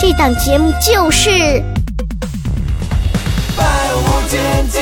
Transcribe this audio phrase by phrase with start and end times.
[0.00, 1.28] 这档节目就是
[3.54, 3.64] 《百
[3.94, 4.40] 无禁
[4.70, 4.78] 忌。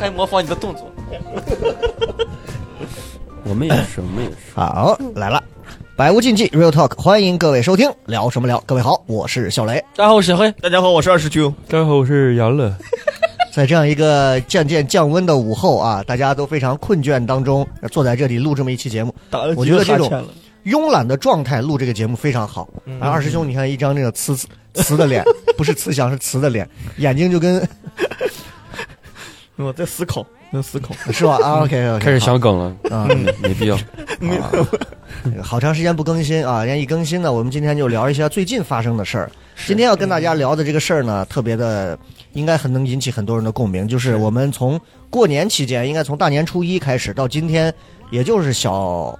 [0.00, 0.90] 还模仿你的动作。
[3.44, 4.36] 我们也是，我们也是。
[4.54, 5.40] 好，来了，
[5.94, 8.58] 百无禁忌，Real Talk，欢迎各位收听，聊什么聊？
[8.64, 9.74] 各位好，我是小雷。
[9.94, 10.50] 大家好，我是小黑。
[10.52, 11.54] 大家好，我是二师兄。
[11.68, 12.74] 大家好，我是杨乐。
[13.52, 20.10] 在这样一个渐渐降温的午后啊，大家都非常困倦当中，坐在这里录这么一期节目，打了我觉得这种
[20.64, 22.66] 慵懒的状态录这个节目非常好。
[22.86, 24.34] 嗯然后二师兄，你看一张那个慈
[24.72, 25.22] 慈的脸，
[25.58, 27.68] 不是慈祥，是慈的脸，眼睛就跟
[29.56, 30.94] 我在思考，在思考。
[31.12, 31.38] 是吧？
[31.42, 33.08] 啊， OK OK，开始想梗了，啊，
[33.40, 33.78] 没必要。
[34.20, 34.38] 没
[35.42, 39.30] 好长时间不更新啊，人家一更新呢，我们今天就聊一下最近发生的事儿。
[39.66, 41.96] 今天要跟大家聊的这个事儿呢，特别的，
[42.32, 43.86] 应该很能引起很多人的共鸣。
[43.86, 44.80] 就是我们从
[45.10, 47.72] 过年期间，应该从大年初一开始到今天，
[48.10, 49.16] 也就是小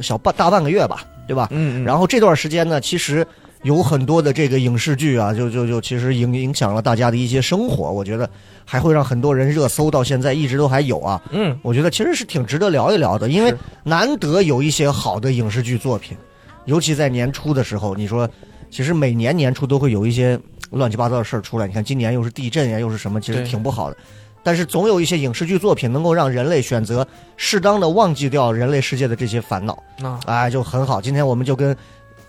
[0.00, 1.48] 小半大半个月吧，对吧？
[1.50, 3.26] 嗯，然后这段时间呢，其实
[3.62, 8.28] 有很多的这个影视剧啊，就就就其实影影响了大家的一些生活，我觉得
[8.64, 11.22] 还会让很多人热搜，到现在一直都还有啊。
[11.30, 16.16] 嗯，我觉得其实是挺值得聊一聊的，因为难得有一些好的影视剧作品，
[16.64, 18.28] 尤其在年初的时候，你说，
[18.68, 20.38] 其实每年年初都会有一些
[20.70, 21.66] 乱七八糟的事儿出来。
[21.66, 23.96] 你看今年又是地震呀，又是什么，其实挺不好的。
[24.42, 27.06] 但是总有一些影视剧作品能够让人类选择
[27.36, 31.00] 适当的忘记掉人类世界的这些烦恼，啊，哎，就很好。
[31.00, 31.76] 今天我们就跟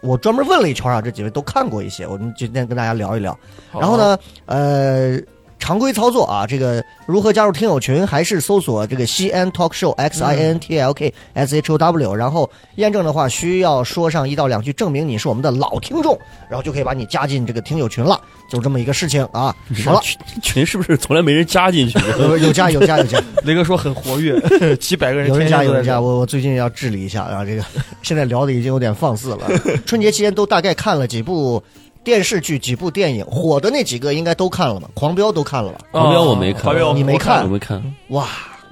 [0.03, 3.37] 我专门问了一圈啊，这几位都看过一些，我们今天跟大家聊一聊。
[3.71, 5.17] 然后呢，呃，
[5.57, 19.55] 常规操作啊，这个如何加入听友群，还是搜索这个西安 Talk Show X I N T L K S H O W，、然后验证的话需要说上一到两句证明你是我们的老听众，然后就可以把你加进这个听友群了，就这么一个事情啊。
[19.85, 21.99] 好了，群群是不是从来没人加进去？
[22.19, 24.39] 有有加有加有加， 雷哥说很活跃，
[24.77, 27.63] 几百个人，有人加有人加，我我最近要治理一下啊，这个
[28.01, 29.47] 现在聊的已经有点放肆了。
[29.85, 31.61] 春节期间都大概看了几部
[32.03, 34.89] 电视剧、几部电影，火的那几个应该都看了吧？
[34.93, 35.79] 狂飙都看了吧？
[35.91, 37.81] 狂飙我没看，狂飙你没看我没看。
[38.09, 38.27] 哇，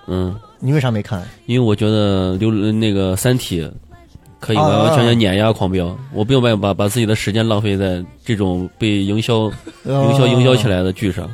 [0.08, 1.26] 嗯，你为啥没看？
[1.46, 3.62] 因为我觉得刘那个《三体》
[4.42, 9.44] 可以完完全全碾压狂飙，我不用把把把自己的时间浪费在这种被营销
[9.86, 11.30] 营销营销起来的剧上。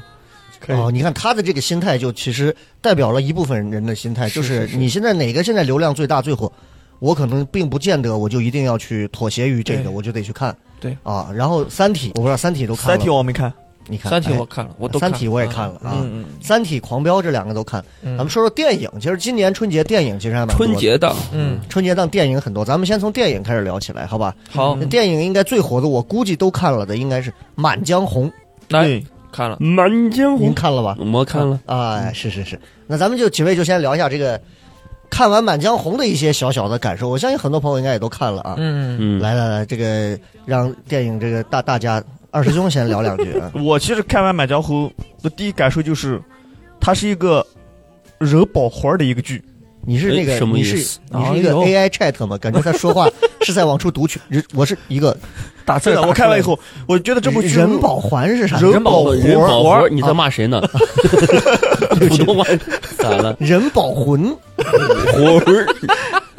[0.68, 6.52] 哦，你看他的这个心态，就其实代表了一部分人的心态，就是你现在哪个现在流量最大最火，
[7.00, 10.54] 我可能并不见得我就一定要去妥协于这个，我就得去看。
[10.82, 13.54] 对啊，然后《三体》，我不知道《三体》都看了，三体我没看。
[13.88, 16.06] 你看，三体哎我看了，我都看三体我也看了啊，
[16.42, 17.84] 三体》《狂飙》这两个都看。
[18.02, 24.36] 嗯咱们说说电影，其实今年春节电影其实还蛮春节档，嗯，春节档电影很多，咱们先从电影开始聊起来，好吧？
[24.50, 28.28] 好，电影应该最火的，我估计都看了的，应该是《满江红》，
[28.70, 30.98] 来对，看了，《满江红您》看了吧？
[31.14, 34.40] 我看了，啊，是是是，那咱们就几位就先聊一下这个
[35.10, 37.08] 看完《满江红》的一些小小的感受。
[37.08, 38.56] 我相信很多朋友应该也都看了啊。
[38.58, 43.52] 嗯，嗯，来来来，这个让电影这个大大家二师兄先聊两句啊。
[43.64, 44.92] 我其实看完《满江红》
[45.24, 46.22] 的第一感受就是，
[46.80, 47.46] 它是一个
[48.20, 49.44] 人保活儿的一个剧。
[49.90, 52.38] 你是那个哎什么意思你是一个 AI chat 吗？
[52.40, 54.20] 感觉他说话 是在往出读取。
[54.28, 55.16] 人我是一个
[55.64, 58.60] 打字的，我看完以后，我觉得这部剧人保环是啥？
[58.60, 60.62] 人保活人保活活，你在骂谁呢？
[62.00, 62.44] 普通话
[62.98, 63.34] 咋了？
[63.40, 65.66] 人保魂魂儿，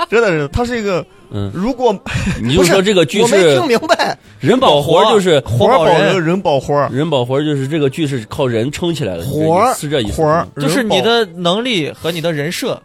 [0.08, 1.94] 真的是他是一个，嗯，如果
[2.42, 4.18] 你就 说这个剧我没是听明白。
[4.40, 10.22] 人保活，就是活保人，人保活，人保活，就是这个剧是靠人撑起来的，活是这意思。
[10.22, 12.80] 活就是你的能力和你的人设，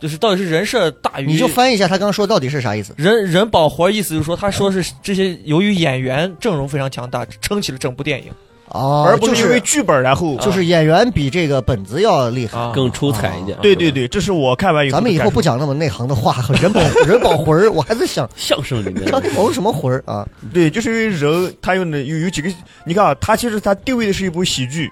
[0.00, 2.92] 就是到底是人设大于你就翻译一下他刚刚说到底是啥意思？
[2.96, 8.30] 人人保活，意思就是说，他说是这些由于演员阵容非常强大，撑起了整部电影
[8.70, 12.58] 哦，而不就是因为剧本然后就是演员比这个本子要厉害。
[12.58, 13.56] 啊，更出彩一点。
[13.62, 20.26] 对对对，这是我看完以后咱们以后不讲那么内行的话， 人保人保魂儿，我还在想 相声里面张艺谋什么魂儿啊？
[20.52, 22.50] 对，就是因为人他用的有有几个，
[22.84, 24.90] 你看啊，他其实他定位的是一部喜剧，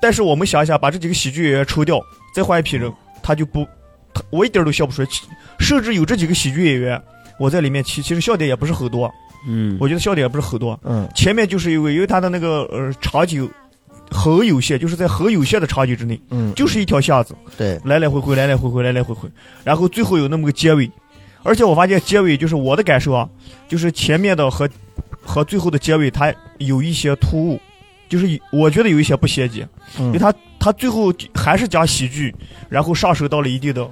[0.00, 2.00] 但是我们想一想，把这几个喜剧演员抽掉，
[2.34, 2.92] 再换一批人，
[3.22, 3.66] 他就不，
[4.12, 5.08] 他我一点都笑不出来。
[5.58, 7.00] 甚至有这几个喜剧演员，
[7.38, 9.10] 我在里面其其实笑点也不是很多，
[9.46, 10.78] 嗯，我觉得笑点不是很多。
[10.84, 11.08] 嗯。
[11.14, 13.48] 前面就是因为因为他的那个呃场景
[14.10, 19.28] 很有限，就是在很有限的场景之内，嗯，就是一条巷子，对，来来回回，来来回回，来来回回，
[19.64, 20.90] 然后最后有那么个结尾，
[21.42, 23.28] 而且我发现结尾就是我的感受啊，
[23.68, 24.68] 就是前面的和
[25.22, 27.60] 和最后的结尾它有一些突兀，
[28.08, 29.66] 就是我觉得有一些不衔接，
[29.98, 30.06] 嗯。
[30.06, 32.34] 因为嗯，他他最后还是讲喜剧，
[32.68, 33.88] 然后上升到了一定的，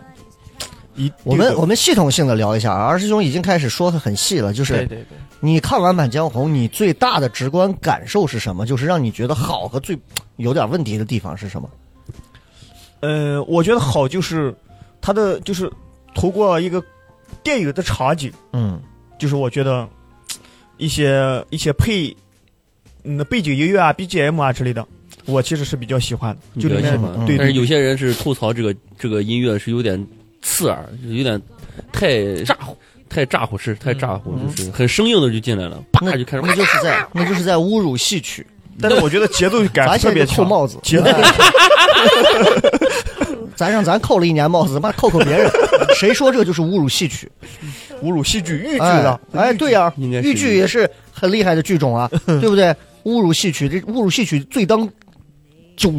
[0.97, 8.65] 一我们我们系统性的聊一下啊，二师兄已经开始说的很细了，就是对对对，你看完《满江红》，你最大的直观感受是什么？
[8.67, 9.99] 就是让你觉得好和最
[10.37, 11.69] 有点问题的地方是什么？
[13.01, 14.55] 呃，我觉得好就是
[15.01, 15.71] 他的就是
[16.15, 16.83] 通过一个
[17.43, 18.81] 电影的场景，嗯
[19.19, 19.87] 就是我觉得
[20.79, 22.15] 一些一些配
[23.03, 24.87] 嗯背景音乐啊、BGM 啊之类的，
[25.27, 26.63] 我其实是比较喜欢的。
[26.63, 30.03] 就里面比较喜欢嗯对，但是有些人是吐槽这个这个音乐是有点
[30.45, 31.41] 刺耳，有点
[31.91, 32.77] 太咋呼？
[33.09, 38.47] 太咋呼，是太咋呼，嗯就是很生硬的就进来了，啪就开始那就是在 那就是在侮辱戏曲，
[38.81, 40.39] 但是我觉得节奏 感特别强。
[40.39, 41.07] 扣帽子，节奏
[43.57, 45.49] 咱让咱扣了一年帽子，妈扣扣别人，
[45.95, 47.31] 谁说这个就是侮辱戏曲？
[48.03, 52.75] 侮辱戏剧、豫剧哎的，哎，对呀、豫剧也是很厉害的剧种啊，对不对？
[53.05, 54.89] 侮辱戏曲，这侮辱戏曲最当
[55.77, 55.93] 就，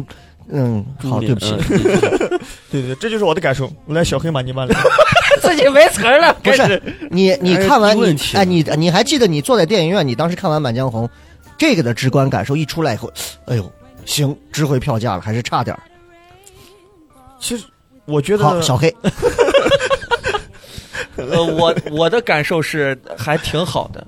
[0.48, 2.40] 嗯，好，对不起，嗯
[2.70, 3.70] 对 对，这就是我的感受。
[3.88, 4.76] 来，小黑马尼曼来，
[5.42, 11.04] 自己没词儿了，不是你你哎看完问题哎你你还记得你坐在电影院，你当时看完《满江红》，
[11.58, 13.12] 这个的直观感受一出来以后，
[13.46, 13.72] 哎呦，
[14.04, 15.82] 行，值回票价了，还是差点儿。
[17.40, 17.64] 其实
[18.04, 18.94] 我觉得好，得小黑，
[21.16, 24.06] 呃，我我的感受是还挺好的，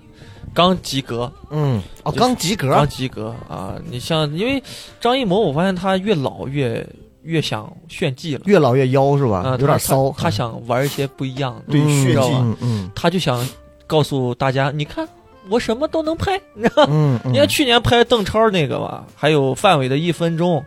[0.55, 3.75] 刚及格，嗯，哦，刚及格刚，及格啊！
[3.91, 4.62] 你像，因为
[5.00, 6.87] 张艺谋，我发现他越老越
[7.23, 9.39] 越想炫技了，越老越妖是吧？
[9.39, 10.11] 啊，有点骚。
[10.17, 13.47] 他他想玩一些不一样的，对嗯炫技嗯嗯他就想
[13.87, 15.06] 告诉大家，你看
[15.49, 16.41] 我什么都能拍。
[16.55, 20.65] 你看去年拍邓超那个吧，还有范伟的一分钟。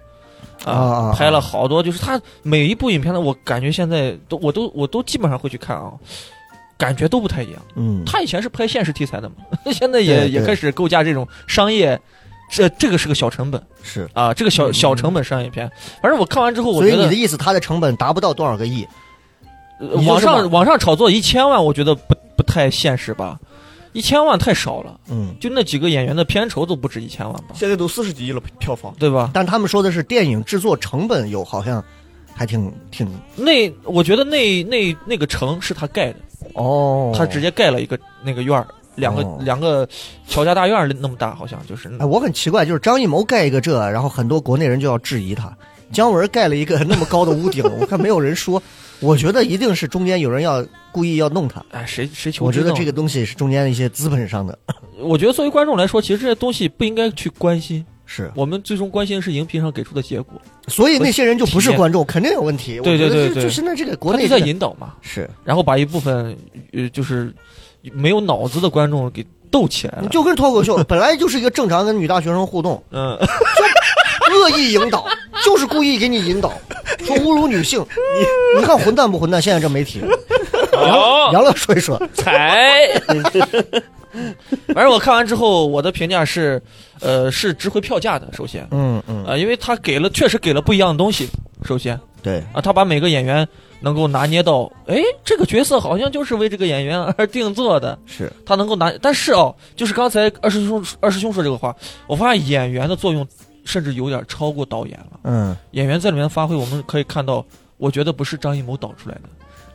[0.64, 5.92] 啊拍了好多，就是他每一部影片呢，我感觉现在都我都我都基本上会去看啊，
[6.82, 7.62] 感觉都不太一样。
[7.76, 9.36] 嗯，他以前是拍现实题材的嘛，
[9.72, 12.00] 现在也也开始构架这种商业，
[12.50, 14.10] 这这个是个小成本是。
[14.14, 15.70] 啊，这个小小成本商业片。
[16.02, 18.88] 反正我看完之后，我觉得所以你的意思，它的成本达不到多少个亿？
[20.08, 23.40] 网上网上炒作一千万，我觉得不不太现实吧，
[23.94, 28.92] 一千万太少了，嗯，就那几个演员的片酬都不止一千万吧，现在都四十几亿了票房。
[28.98, 29.30] 对吧？
[29.34, 31.84] 但他们说的是电影制作成本有好像
[32.42, 36.16] 还挺挺那我觉得那那那个城是他盖的，
[36.56, 39.88] 哦，他直接盖了一个那个院儿，两个哦两个
[40.28, 45.56] 乔家大院儿那么大，好像就是哎，我很奇怪，就是张艺谋盖一个这，然后很多国内人就要质疑他。
[45.92, 48.62] 姜文盖了一个那么高的屋顶，我看没有人说。
[49.02, 51.64] 我觉得一定是中间有人要故意要弄他。
[51.72, 54.58] 哎，谁谁求我觉得这个东西是中间的一些资本上的，
[55.00, 60.34] 我觉得作为观众来说，其实这些东西不应该去关心，是，我们最终关心的是荧屏上给出的结果，
[60.68, 62.78] 所以那些人就不是观众，肯定有问题。
[62.82, 66.36] 对对对对就就现在这个国内这个引导嘛，是，然后把一部分
[66.74, 67.34] 呃就是
[67.94, 70.10] 没有脑子的观众给逗起来了。
[70.10, 73.18] 就跟脱口秀本来就是一个正常跟女大学生互动， 嗯，
[74.34, 75.06] 恶意引导，
[75.46, 76.52] 就是故意给你引导，
[77.06, 77.80] 说侮辱女性。
[77.80, 79.42] 你你看混蛋不混蛋？
[79.42, 80.02] 现在这媒体，
[80.76, 82.90] 哦，杨乐说一说，才。
[84.74, 86.62] 反正我看完之后，我的评价是，
[87.00, 88.28] 呃，是值回票价的。
[88.34, 91.30] 首先，嗯嗯，啊，因为他给了，确实给了不一样的东西。
[91.64, 93.48] 首先对，啊，他把每个演员
[93.80, 97.98] 能够拿捏到，哎，这个角色好像就是为这个演员而定做的。
[98.06, 101.76] 是，他能够拿，但是哦，就是刚才二师兄二师兄说这个话，
[102.08, 103.28] 我发现演员的作用
[103.64, 105.20] 甚至有点超过导演了。
[105.24, 107.46] 嗯演员在里面发挥，我们可以看到，
[107.78, 109.22] 我觉得不是张艺谋导出来的，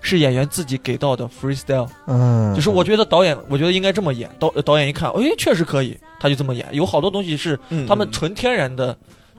[0.07, 1.89] 是演员自己给到的 freestyle。
[2.07, 4.31] 嗯，就是我觉得导演，我觉得应该这么演。
[4.39, 6.67] 导导演一看，哎，确实可以，他就这么演。
[6.73, 8.97] 有好多东西是嗯他们纯天然的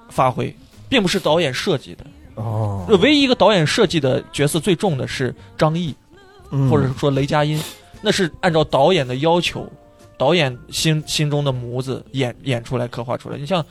[0.10, 0.54] 发挥，
[0.90, 2.06] 并不是导演设计的。
[2.36, 5.96] 哦，唯一一个导演设计的角色最重的是张译，
[6.52, 7.60] 嗯或者说雷佳音，
[8.02, 9.68] 那是按照导演的要求，
[10.18, 13.38] 导演心心中的模子演演出来、刻画出来。
[13.38, 13.66] 你像，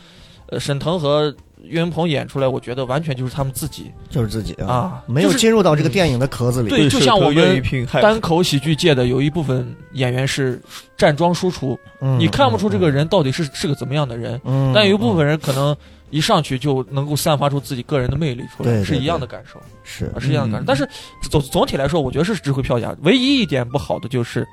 [0.49, 1.33] 呃，沈腾和
[1.69, 6.69] 岳云鹏演出来，我觉得完全就是他们自己就是自己啊没有进入到这个电影的壳子里。
[6.69, 7.63] 对就像我们
[8.01, 10.61] 单口喜剧界的有一部分演员是
[10.97, 15.77] 站桩输出，嗯你看不出这个，人到底是是个怎么样的人，嗯，但有一部分人可能
[16.11, 20.65] 一上去就能够散发出自己个人的魅力出来，是一样的感受，是啊是一样的感受。
[20.65, 20.89] 嗯但是
[21.29, 22.95] 总总体来说，我觉得是值回票价。
[23.03, 24.47] 唯一一点不好的就是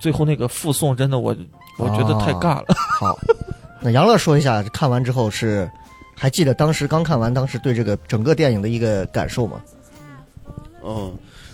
[0.00, 1.34] 最后那个附送，真的我
[1.78, 2.66] 我觉得太尬了。
[3.00, 3.18] 好。
[3.84, 5.68] 那杨乐说一下，看完之后是
[6.22, 9.60] 还记得当时刚看完，当时对这个整个电影的一个感受吗？
[10.84, 11.12] 嗯，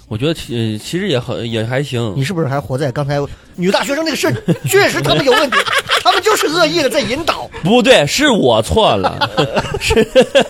[0.08, 2.22] 我觉得其呃其实也很也还行你。
[2.22, 3.18] 是不是还活在刚才
[3.56, 4.34] 女大学生那个事儿？
[4.68, 5.56] 确实他们有问题，
[6.04, 7.48] 他们就是恶意的在引导。
[7.64, 9.18] 不对，是我错了。
[9.80, 10.06] 是，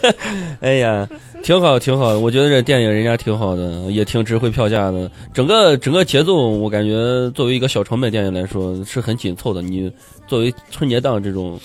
[0.60, 1.08] 哎呀，
[1.44, 2.18] 挺好，挺好的。
[2.18, 5.08] 我觉得这电影人家挺好的，也挺值回票价的。
[5.32, 9.62] 整个整个节奏，我感觉作为一个小成本电影来说是很紧凑的。
[9.62, 9.88] 你
[10.26, 11.56] 作为春节档这种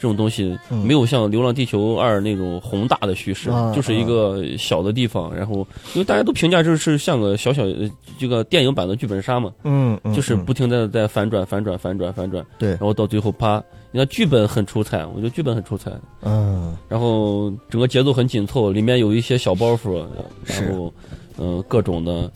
[0.00, 0.78] 这种东西，嗯。
[0.86, 5.32] 没有像《流浪地球二》那种宏大的叙事，啊就是一个小的地方。
[5.36, 5.58] 然后，
[5.92, 7.88] 因为大家都评价就是像个小小呃
[8.18, 12.70] 这个电影版的剧本杀嘛，嗯，嗯就是嗯不停的在反转、反转、反转、反转，对。
[12.70, 15.92] 然后到最后啪，你看剧本很出彩，我觉得剧本很出彩。
[16.22, 20.02] 嗯然后整个节奏很紧凑，里面有一些小包袱，
[20.44, 20.64] 是。
[20.64, 20.92] 然后
[21.36, 22.30] 嗯、呃各种的。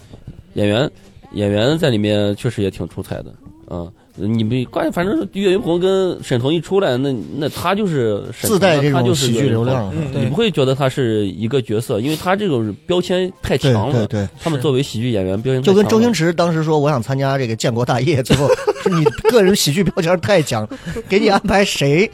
[0.55, 0.89] 演员
[1.33, 3.35] 演员在里面确实也挺出彩的
[3.67, 3.91] 啊。
[4.17, 9.93] 你们关键反正岳云鹏跟沈腾一出来，那那他就是沈自带这种他就是喜剧流量。
[9.95, 14.07] 嗯你不会觉得他是一个角色，因为他这种标签太强了。
[14.07, 18.49] 对对，他们作为喜剧演员，标签太就跟周星驰当时说我想参加这个建国大业，最后
[18.83, 20.69] 是你个人喜剧标签太强，
[21.09, 22.09] 给你安排谁，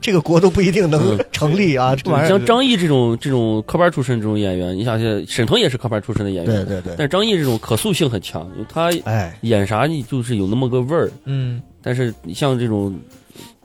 [0.00, 1.24] 这个国都不一定能嗯。
[1.32, 1.96] 成立啊！
[1.96, 11.10] 这玩意儿，像张译这种这种科班出身这种演员，你想想，沈腾也是科班出身的演员，对对对，但是张译这种可塑性很强，因为他哎，演啥你就是有那么个味儿。
[11.24, 12.94] 嗯，但是你像这种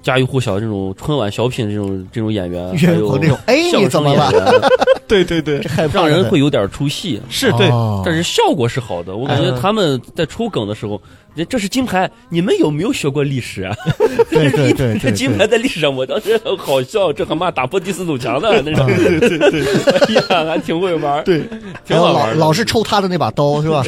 [0.01, 4.31] 家喻户晓这种春晚小品这种这种演员，有云鹏这种，哎，相声你怎么了？
[4.31, 4.61] 演员
[5.07, 5.61] 对 对对，
[5.91, 7.21] 让人会有点出戏。
[7.29, 8.01] 是对，哦。
[8.05, 11.01] 但是效果是好的，我感觉嗯他们在出梗的时候，
[11.35, 13.75] 这这是金牌，你们有没有学过历史啊？
[14.29, 19.61] 对对对 这金牌在历史上，我当时很好笑，这他妈打破第四堵墙的，那是，对对对，
[20.31, 21.45] 哎呀，还挺会玩，对，老
[21.85, 22.35] 挺好玩的。
[22.35, 23.83] 老是抽他的那把刀是吧？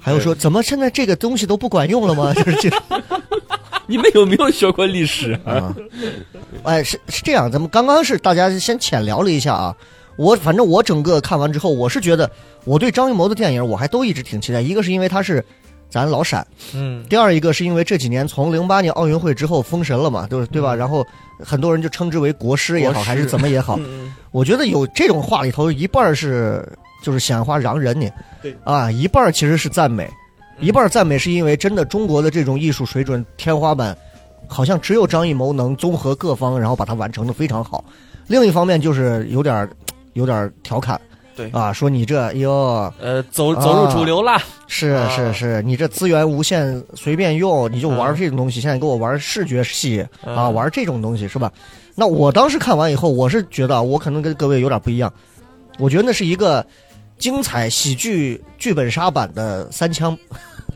[0.00, 2.34] 还有说怎么现在这个东西都不管用了吗？
[2.34, 2.70] 就是这
[3.86, 5.54] 你们有没有学过历史啊？
[5.54, 5.74] 啊，
[6.64, 9.74] 哎，是是这样，咱们刚刚是大家先浅聊了一下啊。
[10.22, 12.30] 我反正我整个看完之后，我是觉得
[12.64, 14.60] 我对张艺谋的电影我还都一直挺期待。
[14.60, 15.44] 一个是因为他是
[15.90, 20.74] 咱老陕，嗯，第二一个是因为这几年从零八年奥运会之后封神了嘛，对对吧？
[20.74, 21.04] 然后
[21.38, 26.66] 很多人就称之为国师也好，还是怎么也好，嗯我觉得有这种话里头一半是
[27.02, 28.08] 就是显化洋人呢，
[28.40, 30.08] 对啊，一半其实是赞美，
[30.60, 33.96] 一半赞美是因为真的中国的这种艺术水准天花板，
[34.46, 37.84] 好像只有张艺谋能综合各方，然后把它完成的非常好。
[38.28, 39.68] 另一方面就是有点儿
[40.14, 41.00] 有点调侃，
[41.36, 41.48] 对。
[41.50, 45.08] 啊，说你这哟呃，走走入主流啦，是啊。
[45.08, 51.50] 是是，你这资源无限随便用，你就玩啊这种东西，现在给我玩视觉系啊，嗯玩这种东西是吧？
[51.94, 55.12] 那我当时看完以后，我是觉得啊我可能跟各位有点不一样，
[55.78, 56.64] 我觉得那是一个
[57.18, 60.16] 精彩喜剧剧本杀版的三枪，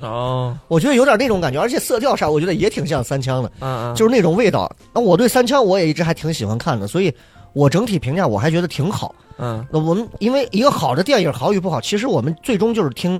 [0.00, 4.70] 哦， 我觉得有点那种感觉，而且色调啥，我觉得也挺像三枪的，嗯嗯，就是那种味道。
[4.92, 7.12] 那我对三枪我也一直还挺喜欢看的，所以
[7.56, 9.14] 我整体评价我还觉得挺好。
[9.38, 13.18] 嗯那我们因为一个好的电影好与不好，其实我们最终就是听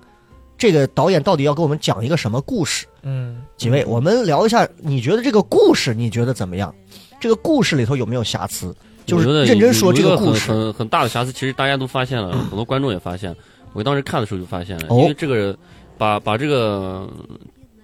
[0.58, 2.86] 这个导演到底要给我们讲一个什么故事。
[3.02, 6.74] 嗯，几位，我们聊一下，你觉得这个故事你觉得怎么样？
[7.18, 8.76] 这个故事里头有没有瑕疵？
[9.06, 10.50] 就是认真说这个故事。
[10.50, 13.34] 很很很大的瑕疵，其实大家都发现了，很多观众也发现。
[13.72, 15.56] 我当时看的时候就发现了，哦因为这个
[15.96, 17.08] 把把这个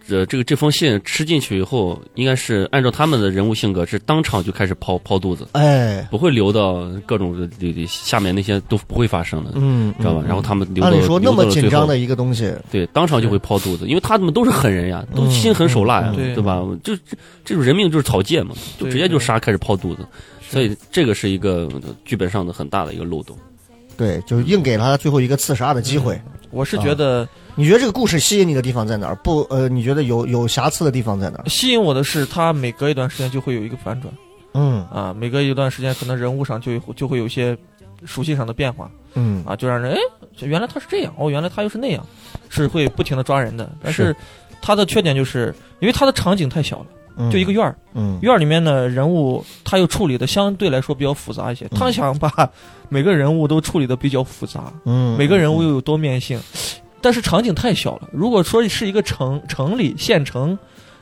[0.06, 10.22] 这这个这封信吃进去以后，应该是按照他们的人物性格，是当场就开始抛抛肚子，哎，不会留到各种的下面那些都不会发生的，嗯，知道吧？
[10.24, 16.62] 嗯然后他们留到按理说那么紧张的一个东西，对，当场就会抛肚子，因为他们都是狠人呀，都嗯心狠手辣呀，嗯对吧？
[16.82, 20.06] 就这这种人命就是草芥嘛，就直接就杀，开始抛肚子，
[20.48, 21.68] 所以这个是一个
[22.04, 23.36] 剧本上的很大的一个漏洞。
[23.96, 26.20] 对，就是硬给了他最后一个刺杀的机会。
[26.50, 29.14] 我是觉得你觉得这个故事吸引你的地方在哪儿？
[29.16, 31.48] 不，呃，你觉得有有瑕疵的地方在哪儿？
[31.48, 34.12] 吸引我的是，它每隔一段时间就会有一个反转。
[34.54, 34.86] 嗯。
[34.86, 37.56] 啊，每隔一段时间可能人物上就有就会有一些
[38.06, 38.90] 属性上的变化。
[39.14, 39.44] 嗯。
[39.44, 39.98] 啊，就让人哎，
[40.46, 42.06] 原来他是这样，哦，原来他又是那样，
[42.48, 43.70] 是会不停的抓人的。
[43.82, 44.16] 但是是
[44.62, 46.86] 他的缺点就是因为他的场景太小了，
[47.18, 48.18] 嗯，就一个院儿，嗯。
[48.22, 51.78] 院儿里面的人物他又处理的相对来说比较复杂一些，嗯。
[51.78, 52.30] 他想把
[52.88, 56.40] 每个人物都处理的比较复杂，嗯，每个人物又有多面性，
[57.02, 58.08] 但是场景太小了。
[58.12, 60.58] 如果说是一个城城里县城，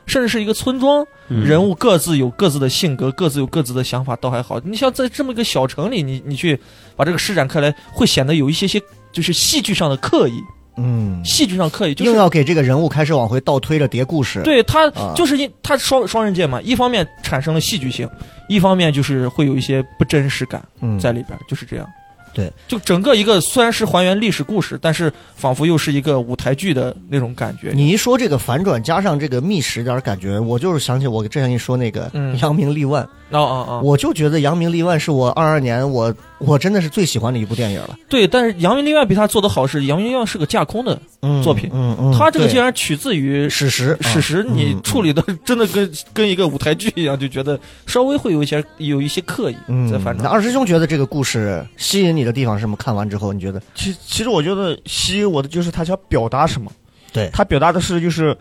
[0.07, 4.59] 甚至是一个村庄，嗯人物各自有各自的性格，各自有各自的想法，倒还好。
[4.61, 6.59] 你像在这么一个小城里，你你去
[6.95, 8.81] 把这个施展开来，会显得有一些些
[9.13, 10.33] 就是戏剧上的刻意，
[10.75, 18.09] 嗯，戏剧上刻意，就是硬要给这个人物开始往回倒推着叠故事。，对他啊就是因他双双刃剑嘛，一方面产生了戏剧性，
[18.49, 21.87] 一方面就是会有一些不真实感嗯，在里边，就是这样。
[22.33, 27.71] 对，就整个一个虽然是还原历史故事，但是仿佛又是一个舞台剧的那种感觉。
[27.73, 33.07] 你一说这个反转，加上这个密室点感觉，我就是想起我之前跟你说那个嗯扬名立万，
[33.39, 37.97] 哦哦哦，我就觉得扬名立万是我二二年我我真的是最喜欢的一部电影了。
[38.09, 50.29] 对，但是扬名立万比他做的好是扬名立万是个架空的，嗯，作品嗯嗯，他这个竟然取自于史实，史实，你处理的真的跟跟一个舞台剧一样，就觉得稍微会有一些有一些刻意嗯，在反转。
[50.29, 52.75] 二师兄觉得这个故事吸引你的地方是什么？
[52.77, 53.61] 看完之后你觉得？
[53.75, 56.71] 其其实我觉得吸引我的就是他想表达什么。
[57.13, 58.35] 对他表达的是就是，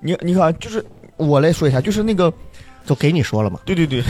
[0.00, 0.82] 你你看，就是
[1.18, 2.32] 我来说一下，就是那个，
[2.86, 3.60] 都给你说了嘛？
[3.64, 4.02] 对对对，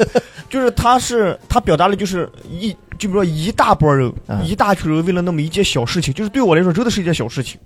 [0.50, 7.58] 就是他是他表达的就是一，就比如说一大波人，嗯一大群人为了那么一件小事情，就是对我来说真的是一件小事情，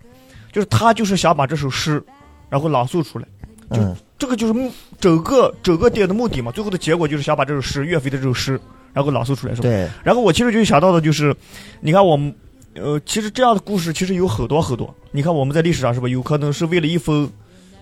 [0.52, 2.02] 就是他就是想把这首诗，
[2.48, 3.26] 然后朗诵出来。
[3.70, 8.58] 就嗯这个就是目整个整个电影的目的嘛，最后的结果就是想把这首诗岳飞的这首诗，
[8.92, 9.68] 然后朗诵出来，是吧？
[9.68, 11.32] 对，然后我其实就想到的就是，
[11.80, 12.34] 你看我们，
[12.74, 14.92] 呃，其实这样的故事其实有很多很多。
[15.12, 17.30] 你看我们在历史上是吧，有可能是为了一封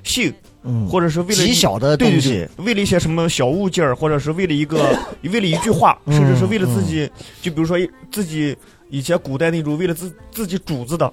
[0.03, 0.31] 信，
[0.67, 7.09] 嗯，或者是为了一极小的东西对对对，为了一些什么小物件儿，或者是为了一个 为了一句话，嗯甚至是为了自己，
[7.41, 7.79] 就比如说
[8.11, 8.57] 自己
[8.91, 11.13] 以前古代那种为了自自己主子的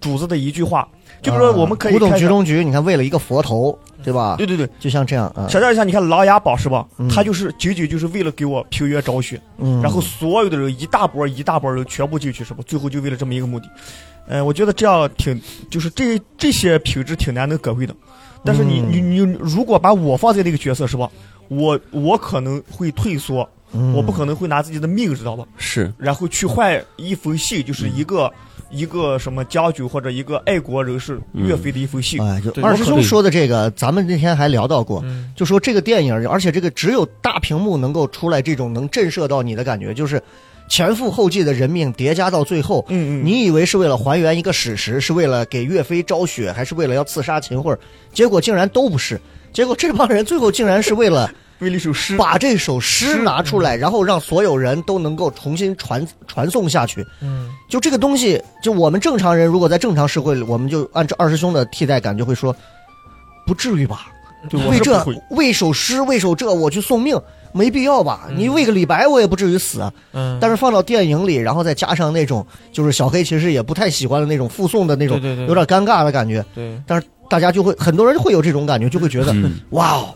[0.00, 0.88] 主子的一句话，
[1.22, 4.36] 就比如说我们可以啊古董看局中局，你看为了一个佛头，对吧？
[4.38, 7.08] 对对对，就像这样啊，想象一下，你看《琅琊榜》是吧嗯？
[7.08, 12.62] 他就是仅仅就是为了给我平原昭雪，嗯，然后所有的人一大波一大波人全部进去是吧？
[12.66, 13.66] 最后就为了这么一个目的。
[14.28, 17.92] 呃，我觉得这样挺，就是这这些品质挺难能可贵的。
[18.44, 21.10] 但是你、嗯你你如果把我放在那个角色是吧？
[21.48, 25.44] 我我可能会退缩，嗯我不可能会拿自己的命知道吧？
[25.56, 28.32] 是然后去换一封信，就是嗯一个、
[28.70, 32.22] 一个什么将军或者一个爱国人士嗯岳飞的一封信。
[32.22, 40.22] 哎，就二师兄说的这个，咱们那天还聊到过，嗯，就说这个电影，而且这个只有大屏幕能够出来这种能震慑到你的感觉，就是
[40.70, 42.82] 前赴后继的人命叠加到最后。
[42.88, 47.76] 嗯嗯，你以为是为了还原一个史实，是为了给岳飞昭雪，还是为了要刺杀秦桧？
[48.14, 49.20] 结果竟然都不是。
[49.52, 57.04] 结果这帮人最后竟然是为了 为了一首诗，把这首诗拿出来，然后让所有人都能够重新传传颂下去。
[57.20, 62.54] 嗯，就这个东西，就我们正常人如果在正常社会里，我们就按照二师兄的替代感，就会说，
[63.44, 64.06] 不至于吧？
[64.48, 65.04] 对为这。
[65.30, 67.20] 为首诗为首这我去送命，
[67.52, 68.26] 没必要吧？
[68.28, 69.92] 嗯你为个李白我也不至于死啊。
[70.12, 76.80] 嗯，但是放到电影里，然后再加上那种就是小黑其实也不太喜欢的那种附送的那种，对对对，有点尴尬的感觉，对，
[77.28, 80.14] 大家就会很多人会有这种感觉，就会觉得嗯哇哦。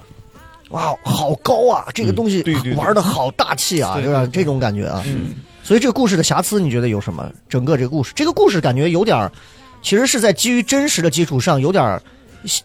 [0.70, 1.84] 哇哦，好高啊！
[1.94, 2.42] 这个东西
[2.74, 5.04] 玩的好大气啊，有点这种感觉啊。
[5.06, 7.30] 嗯，所以这个故事的瑕疵，你觉得有什么？
[7.48, 9.30] 整个这个故事，这个故事感觉有点，
[9.82, 12.02] 其实是在基于真实的基础上，有点儿，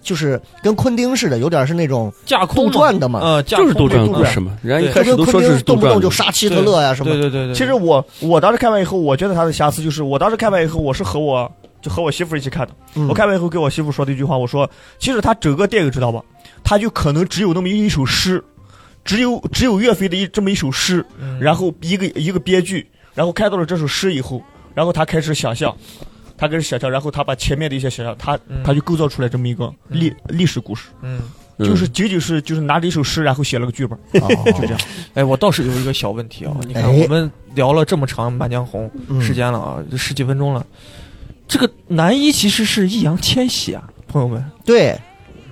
[0.02, 3.42] 就是跟昆汀似的，有点是那种架空杜撰的嘛。
[3.44, 6.00] 就是杜撰故事嘛，人家一对开始都说是动不动。
[6.00, 7.12] 就杀希特勒呀什么。
[7.12, 12.74] 对对对对，其实我我当时看完以后，我觉得他的瑕疵就是，我当时看完以后，我是和我就和我媳妇一起看的。
[12.96, 16.22] 嗯我看完以后跟我媳妇说的一句话，我说，其实他整个电影知道吧，
[16.64, 18.44] 他就可能只有那么一首诗，
[19.06, 24.42] 只有只有岳飞的一这么一首诗，嗯然后一个一个编剧，然后看到了这首诗以后，
[24.74, 25.76] 然后他开始想象，
[26.40, 28.64] 他开始想象，然后他把前面的一些想象，他嗯。
[28.64, 31.22] 他就构造出来这么一个历历史故事，嗯，
[31.58, 34.28] 嗯就是仅仅是就是拿着一首诗，然后写了个剧本，哦。
[34.54, 34.80] 就这样。
[35.16, 36.88] 哎，我倒是有一个小问题啊，你看哎。
[36.90, 39.22] 我们聊了这么长《满江红》嗯。
[39.22, 40.66] 时间了啊，这十几分钟了，
[41.48, 44.98] 这个男一其实是易烊千玺啊，朋友们，对。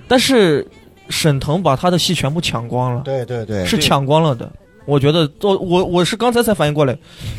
[0.06, 0.66] 但是
[1.10, 4.50] 沈腾把他的戏全部抢光了，对对对，是抢光了的。
[4.88, 6.96] 我觉得，我我我是刚才才反应过来，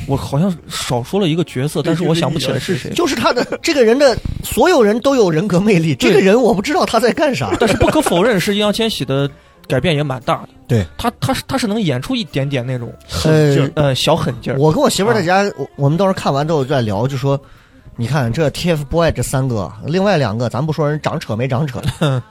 [0.08, 2.92] 我好像少说了一个角色，但是我想不起来是谁。
[2.96, 7.52] 就是他的这个人的所有人都有人格魅力，这个人我不知道他在干啥。
[7.60, 9.28] 但是不可否认，是易烊千玺的
[9.68, 10.50] 改变也蛮大的。
[10.68, 14.60] 对他，他是他是能演出一点点那种呃，呃小狠劲儿。
[14.60, 17.40] 我跟我媳妇儿在家，我我们到时候看完之后就在聊，就说，
[17.96, 21.82] 你看这 TFBOY 这三个，另外两个咱不说人长扯没长扯，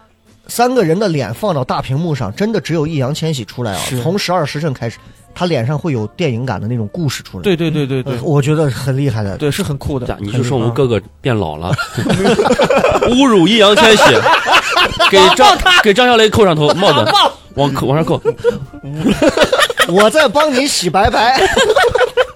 [0.48, 3.80] 三个人的脸放到大屏幕上，真的只有易烊千玺出来啊！
[4.02, 4.96] 从十二时辰开始，
[5.34, 7.42] 他脸上会有电影感的那种故事出来。
[7.42, 9.36] 对对对对对呃，我觉得很厉害的。
[9.36, 10.16] 对是很酷的。
[10.20, 11.72] 你就说我们嗯哥哥变老了，
[13.08, 14.02] 侮辱易烊千玺，
[15.10, 17.12] 给张给张小雷扣上头帽子，
[17.54, 18.20] 往扣往上扣，
[19.92, 21.40] 我在帮你洗白白，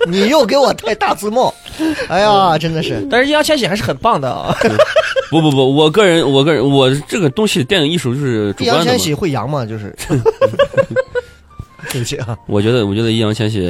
[0.07, 1.53] 你又给我戴大字帽，
[2.09, 3.07] 哎呀，真的是。
[3.11, 4.55] 但是易烊千玺还是很棒的啊。
[5.33, 9.64] 不不不，我个人我个人我这个东西电影艺术就是主观的嘛易烊千玺，会扬吗？
[9.64, 9.97] 就是
[11.90, 13.61] 对不起啊，我觉得，我觉得易烊千玺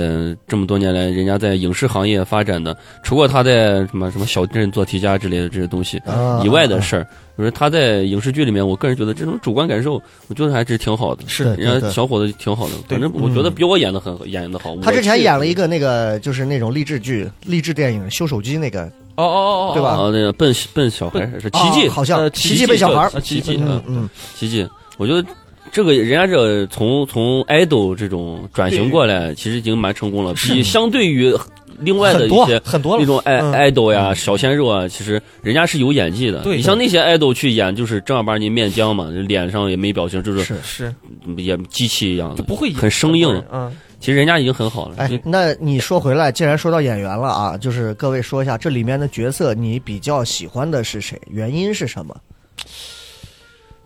[0.47, 9.95] 这么多年来，人家在影视行业发展的，除过他在什么什么小镇做题家之类的这些东西啊以外的事儿，我说他在影视剧里面，我个人觉得这种主观感受，
[10.29, 11.25] 我觉得还是挺好的。
[11.27, 14.77] 是对对对人家小伙子挺好的，反正我觉得比我演的很演的好。
[14.83, 25.25] 他之前演了一个个那个就是那种励志剧、励志电影《修手机》那个，哦哦哦哦，对吧啊，那个笨笨小孩是奇迹啊，好像呃奇迹笨小孩奇迹嗯嗯，奇迹，我觉得
[25.71, 31.35] 这个人家这从从 idol 这种转型过来，其实已经蛮成功了，比相对于
[31.79, 32.61] 另外的一些。
[32.65, 36.41] 很多，那种 idol 呀、小鲜肉啊，其实人家是有演技的。
[36.41, 40.55] 对你像那些 idol 去演，就是正儿八经面僵嘛，脸上也没表情，就是是。
[40.63, 40.95] 是
[41.37, 43.43] 也机器一样的，不会很生硬。
[43.51, 43.73] 嗯，
[44.03, 44.97] 其实人家已经很好了。
[44.99, 51.17] 哎，那你说回来，既然说到演员了啊，就是各位说一下这里面的角色，你比较喜欢的是谁？
[51.31, 52.17] 原因是什么？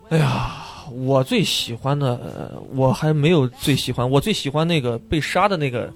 [0.09, 0.55] 哎呀，
[0.91, 5.87] 我最喜欢的，呃我还没有最喜欢，我最喜欢那个被杀的那个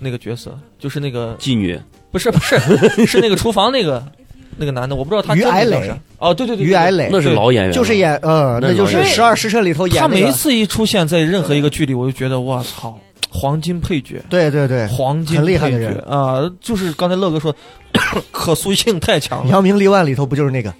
[0.00, 1.78] 那个角色，就是那个妓女，
[2.10, 2.58] 不是不是
[3.06, 4.04] 是那个厨房那个
[4.58, 5.92] 那个男的，我不知道他于真名蔼磊。
[6.18, 12.98] 哦，对对对，对于蔼磊，那是老演员了，就是演呃，那那就是《演十二时辰》里头演他那个每一次一出现在任何一个剧里，我就觉得我操，
[13.32, 14.22] 黄金配角。
[14.28, 15.98] 对对对，黄金很厉害的配角人。
[16.04, 17.54] 啊、就是刚才乐哥说，
[18.30, 19.50] 可塑性太强了。
[19.50, 20.72] 扬名立万里头不就是那个？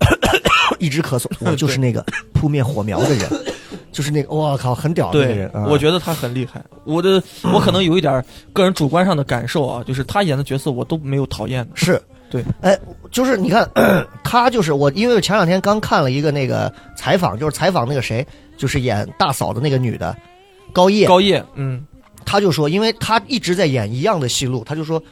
[0.78, 3.28] 一直咳嗽，我 就是那个扑灭火苗的人，
[3.92, 6.62] 就是那个我靠，很屌的那个对人，啊，我觉得他很厉害。
[6.84, 11.70] 我的我可能有一点个人主观上的感受啊，就是他演的角色我都没有讨厌的。
[11.74, 12.00] 是。
[12.30, 12.76] 对，哎，
[13.12, 13.70] 就是你看
[14.24, 20.16] 他就是我，因为我前两天刚看了一个那个采访，就是采访那个谁，就是演大嫂的那个女的
[20.72, 21.86] 高叶，高叶，嗯，
[22.24, 25.02] 他就说，因为他一直在演一样的戏路，他就说，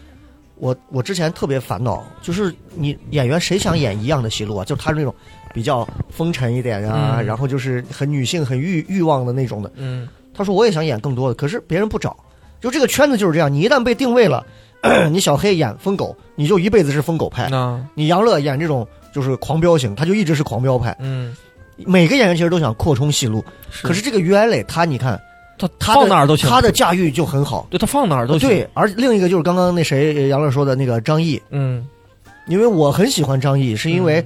[0.56, 4.64] 我我之前特别烦恼，就是你演员谁想演一样的戏路啊？
[4.64, 5.14] 就他是那种
[5.52, 7.26] 比较风尘一点啊，嗯。
[7.26, 9.70] 然后就是很女性、很欲欲望的那种的。
[9.76, 12.16] 嗯，他说我也想演更多的，可是别人不找，
[12.60, 14.44] 就这个圈子就是这样，你一旦被定位了，
[15.10, 20.96] 你小黑演疯狗，你就一辈子是疯狗派；那你杨乐演这种就是狂飙型，他就一直是狂飙派。
[21.00, 21.36] 嗯，
[21.76, 23.86] 每个演员其实都想扩充戏路，是。
[23.86, 25.20] 可是这个于蔼磊他你看
[25.68, 27.66] 他他的放哪儿都行，他的驾驭就很好。
[27.70, 28.48] 对他放哪儿都行。
[28.48, 31.86] 对，，而另一个就是刚刚那谁呃杨乐说的那个张译，嗯，
[32.46, 34.24] 因为我很喜欢张译，是因为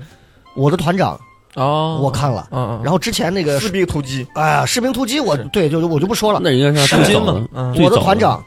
[0.55, 1.19] 我的团长
[1.55, 7.13] 哦，我看了，嗯，嗯，然后之前那个士兵突击，哎呀士兵突击我对就我就不说了，那应该是他是。
[7.13, 7.77] 金嘛的，嗯。
[7.83, 8.43] 我的团长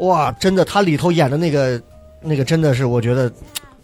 [0.00, 1.80] 哇，真的他里头演的那个
[2.20, 3.32] 那个真的是我觉得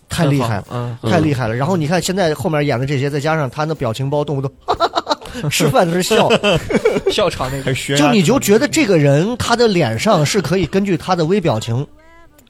[0.08, 0.64] 太厉害了。
[0.70, 1.10] 嗯，嗯。
[1.10, 1.54] 太厉害了！
[1.54, 4.50] 然后你看现在后面演的这些，再加上他那表情包，动不动
[5.50, 6.30] 吃饭的时候
[7.10, 7.64] 笑，笑场那个。
[7.64, 11.86] 还悬崖就你就觉得这个人他的脸上是可以根据他的微表情，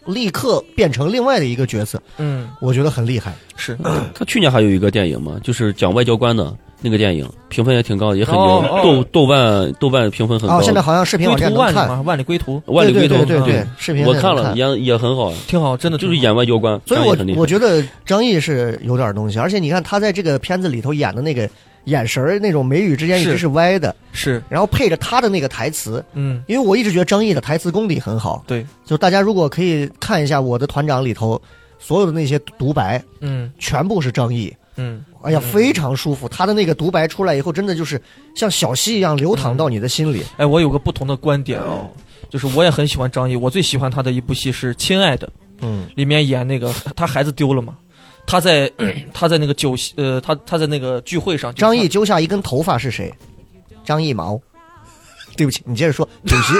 [0.06, 3.34] 立刻变成另外的一个角色，嗯，我觉得很厉害。
[3.56, 3.76] 是。
[4.14, 8.72] 他去年还有一个电影嘛，就是讲外交官的那个电影，评分也挺高的，也很哦牛。
[8.72, 8.80] 哦。
[8.82, 10.56] 豆豆瓣豆瓣评分很高。
[10.56, 10.62] 啊，。
[10.62, 12.62] 现在好像视频归网站能看，途万里嘛，万里归途。
[12.64, 21.48] 对万里归途，对对对对嗯，视频我看了也也很好，挺好，真的就是演外交官，所以我我觉得张译是有点东西，而且你看他在这个片子里头演的那个
[21.84, 31.40] 眼神儿，那种眉宇之间一直是是歪的，是然后配着他的那个台词，嗯因为我一直觉得张译的台词功底很好，对，就大家如果可以看一下《我的团长》里头
[31.78, 34.54] 所有的那些独白，嗯全部是张译。
[34.76, 36.26] 嗯哎呀，非常舒服。
[36.26, 38.00] 他的那个独白出来以后，真的就是
[38.34, 40.22] 像小溪一样流淌到你的心里。
[40.38, 41.90] 哎，我有个不同的观点哦，
[42.30, 45.26] 就是我也很喜欢张译，我最喜欢他的一部戏是《亲爱的》，
[45.60, 47.74] 嗯，里面演那个他孩子丢了嘛，
[48.26, 48.70] 他在
[49.12, 53.12] 他在那个酒席呃，他他在那个聚会上，张译揪下一根头发是谁？
[53.84, 54.40] 张艺谋。
[55.36, 56.06] 对不起，你接着说。
[56.26, 56.54] 酒席，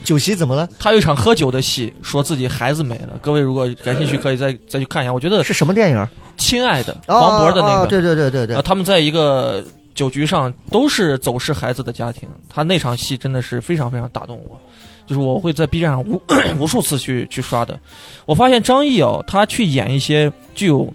[0.02, 0.68] 酒席怎么了？
[0.78, 3.18] 他有一场喝酒的戏，说自己孩子没了。
[3.20, 5.12] 各位如果感兴趣，可以再再去看一下。
[5.12, 6.08] 我觉得是什么电影？
[6.36, 8.62] 亲爱的哦黄渤的那个，哦对对对对对啊，。
[8.62, 9.62] 他们在一个
[9.94, 14.60] 酒局上都是走失孩子的家庭，他那场戏真的是非常非常打动我，
[15.06, 16.20] 就是我会在 B 站上无
[16.58, 17.78] 无数次去去刷的。
[18.26, 20.92] 我发现张译哦，他去演一些具有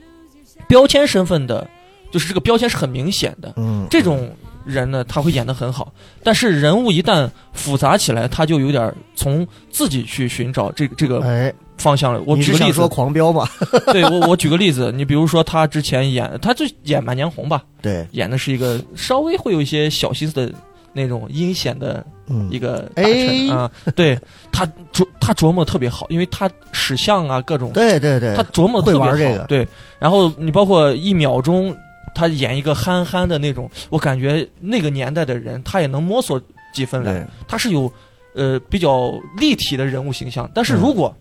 [0.68, 1.68] 标签身份的，
[2.12, 4.30] 就是这个标签是很明显的，嗯，这种
[4.66, 5.94] 人呢，他会演得很好。
[6.24, 12.22] 但是人物一旦复杂起来，他就有点从自己去寻找这个这个哎，方向了。
[12.26, 13.48] 我你举个例子说，狂飙嘛？
[13.94, 20.54] 对我我举个例子，你比如说他之前演，他就演《满江红》吧，对，演的是一个稍微会有一些小心思的
[20.94, 22.50] 那种阴险的嗯。
[22.52, 24.20] 一，个大臣哎啊、对
[24.52, 28.36] 他琢他琢磨特别好，因为他使相啊各种，对对对。
[28.36, 29.16] 他，琢磨特别好。
[29.16, 29.44] 这个。
[29.46, 29.68] 对，
[30.00, 31.76] 然后你包括一秒钟，
[32.16, 36.42] 他演一个憨憨的那种，我感觉那个年代的人他也能摸索
[36.74, 37.92] 几分来，他是有
[38.34, 40.50] 呃比较立体的人物形象。
[40.54, 40.82] 但是嗯。
[40.82, 41.16] 如果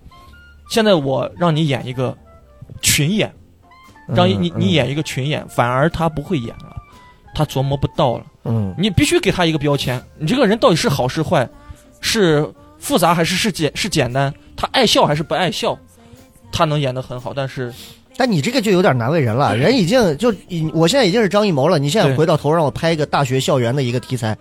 [0.71, 2.17] 现在我让你演一个
[2.83, 3.33] 群演，
[4.07, 4.61] 让你你嗯。
[4.61, 6.77] 你，演一个群演，反而他不会演了，
[7.39, 8.27] 他琢磨不到了。
[8.45, 11.49] 嗯，你必须给他一个标签，你这个人到底是好是坏，
[12.01, 12.45] 是
[12.79, 15.79] 复杂还是是简是简单，他爱笑还是不爱笑，
[16.51, 17.73] 他能演得很好，但是
[18.17, 24.37] 但你这个就有点难为人了，人已经就已，我现在已经是张艺谋了，你现在回到头让我拍一个大学校园的一个题材，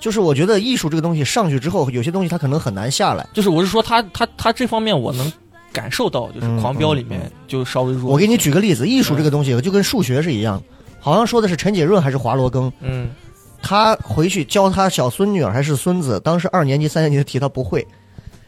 [0.00, 3.24] 就是我觉得艺术这个东西上去之后，有些东西它可能很难下来。
[3.32, 5.32] 就是我是说他他他这方面我能
[5.72, 8.10] 感受到，就是嗯《狂飙》里面就稍微弱。
[8.10, 10.60] 我给你举个例子，艺术这个东西就跟数学是一样，
[11.02, 13.10] 好像说的是陈解润还是华罗庚，嗯
[13.60, 17.86] 他回去教他小孙女儿还是孙子，当时二年级、三年级的题他不会，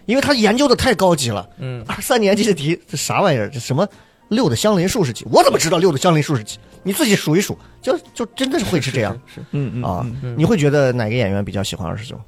[0.06, 1.48] 因为他研究的太高级了。
[1.58, 3.50] 嗯二三年级的题这啥玩意儿？
[3.50, 3.86] 这什么
[4.28, 5.26] 六的相邻数是几？
[5.30, 6.58] 我怎么知道六的相邻数是几？
[6.82, 12.18] 你自己数一数，就就真的是会是这样 是是嗯嗯啊嗯嗯你会觉得哪个演员比较喜欢二师兄？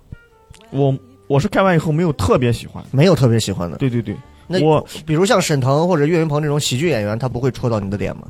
[0.71, 0.97] 我
[1.29, 2.85] 我是看完以后没有特别喜欢。
[2.91, 3.77] 没有特别喜欢的。
[3.79, 8.23] 对对对，那我比如像沈腾或者岳云鹏这种喜剧演员，他不会戳到你的点吗？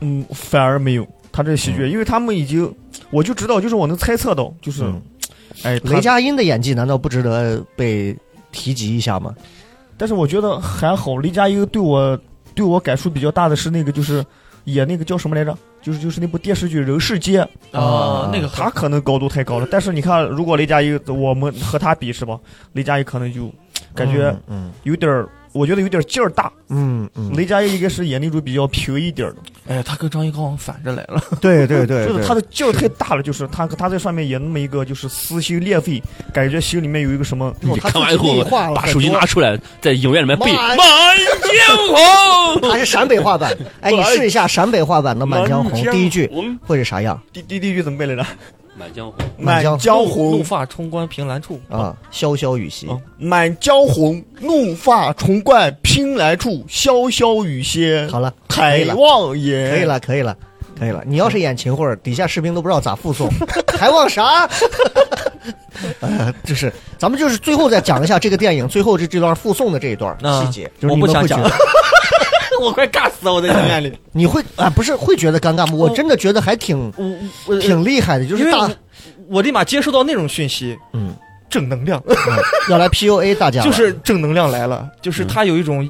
[0.00, 2.72] 嗯反而没有他这喜剧，因为他们已经
[3.10, 5.00] 我就知道，就是我能猜测到，就是、嗯
[5.64, 8.16] 哎，雷佳音的演技难道不值得被
[8.52, 9.34] 提及一下吗？
[9.96, 12.18] 但是我觉得还好，雷佳音对我
[12.54, 14.24] 对我感触比较大的是那个就是
[14.64, 15.56] 演那个叫什么来着？
[15.80, 17.42] 就是就是那部电视剧《人世间》，
[17.78, 19.66] 啊，那个他可能高度太高了。
[19.68, 22.38] 但是你看，如果雷佳音我们和他比是吧？
[22.72, 23.52] 雷佳音可能就
[23.92, 26.50] 感觉嗯有点儿，我觉得有点劲儿大。
[26.68, 29.38] 嗯嗯，雷佳音应该是演那种比较平一点儿的，
[29.68, 31.22] 哎，他跟张艺高反着来了。
[31.40, 37.46] 对对 对，就是他的劲儿太大了，就是他他在上面演那么一个就是撕心裂肺，感觉心里面有一个什么。
[37.62, 38.42] 哦他看完以后
[38.74, 42.70] 把手机拿出来，在影院里面背《满满江红》。
[42.70, 46.30] 他是陕北话版， 哎，你试一下陕北话版的《满江红第一句
[46.66, 48.26] 会是啥样第第第一句怎么背来着？
[48.74, 51.94] 满江红，满江红怒，发冲冠凭栏处，啊？
[52.12, 59.70] 潇潇雨歇，哦满江红，怒发冲冠凭栏处，潇潇雨歇，好了，可以海，望眼。
[59.70, 60.36] 可以，了，可以了。
[60.78, 63.28] 可以了，你要是演秦桧，底下士兵都不知道咋附送，
[63.78, 64.48] 还望啥？
[66.00, 71.40] 呃，就是咱们就是最后再讲一下这个电影最后这这段附送的这一段啊细节，就是我你不想讲
[72.62, 73.32] 我快尬死了！
[73.34, 75.72] 我在影院里， 你会啊，不是会觉得尴尬吗？
[75.74, 76.90] 我真的觉得还挺
[77.60, 78.70] 挺厉害的，就是大我
[79.28, 81.14] 我立马接收到那种讯息，嗯，
[81.50, 82.02] 正能量，
[82.70, 85.88] 要来 PUA 大家， 就是正能量来了，嗯就是他有一种，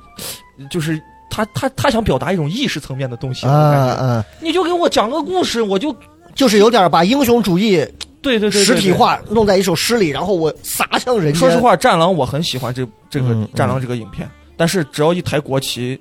[0.70, 5.94] 就是他他他想表达一种意识层面的东西，啊我感觉啊，你就给我讲个故事，我就
[6.34, 7.86] 就是有点把英雄主义
[8.20, 8.92] 对对实体。
[8.92, 11.34] 化弄在一首诗里，然后我撒向人间。
[11.34, 16.00] 说实，话，《战狼》我很喜欢这这个嗯《战狼》这个影片，但是只要一抬国旗，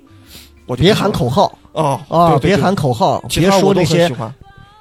[0.76, 4.34] 别喊口号啊啊，别喊口号，别说那些很喜欢。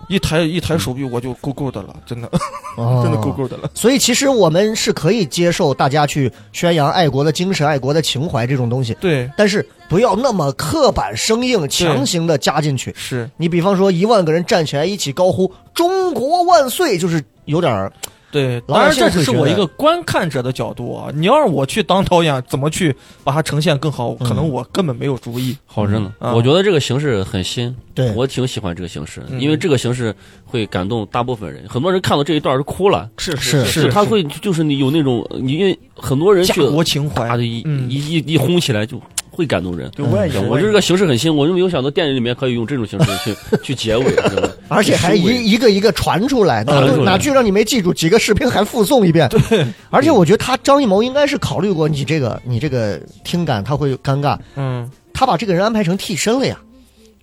[0.08, 2.30] 一抬一抬手臂我就够够的了，真的
[2.76, 3.70] 哦 真的够够的了。
[3.74, 12.94] 所以其实我们是可以接受大家去宣扬爱国的精神、爱国的情怀这种东西，对，但是不要那么刻板生硬、强行的加进去。
[12.98, 17.90] 是你比方说一万个人站起来一起高呼“中国万岁”，就是有点儿
[18.32, 21.12] 对，当然这只是我一个观看者的角度啊。
[21.14, 24.14] 你要让我去当导演，怎么去把它呈现更好？
[24.16, 25.56] 可能我根本没有主意。
[25.66, 26.14] 好着呢。
[26.20, 30.16] 嗯我觉得这个形式很新，对我挺喜欢这个形式，嗯因为这个形式
[30.46, 31.68] 会感动大部分人。
[31.68, 39.90] 很多人看到这一段是哭了，是是是他会就是你有那种，你因为很多人家去国情怀啪的一嗯一一一轰起来就会感动人。
[39.92, 40.42] 对，我也有。
[40.42, 44.50] 也有我这个形式很新，我就没有想到电影里面可以用这种形式去 去结尾，对吧？
[44.72, 49.28] 而且还一一个一个传出来，哪哪句让你没记住，几个视频还附送一遍。
[49.30, 56.58] 对，而且我觉得他张艺谋应该是考虑过你这个你这个听感他会尴尬，嗯，他把这个人安排成替身了呀。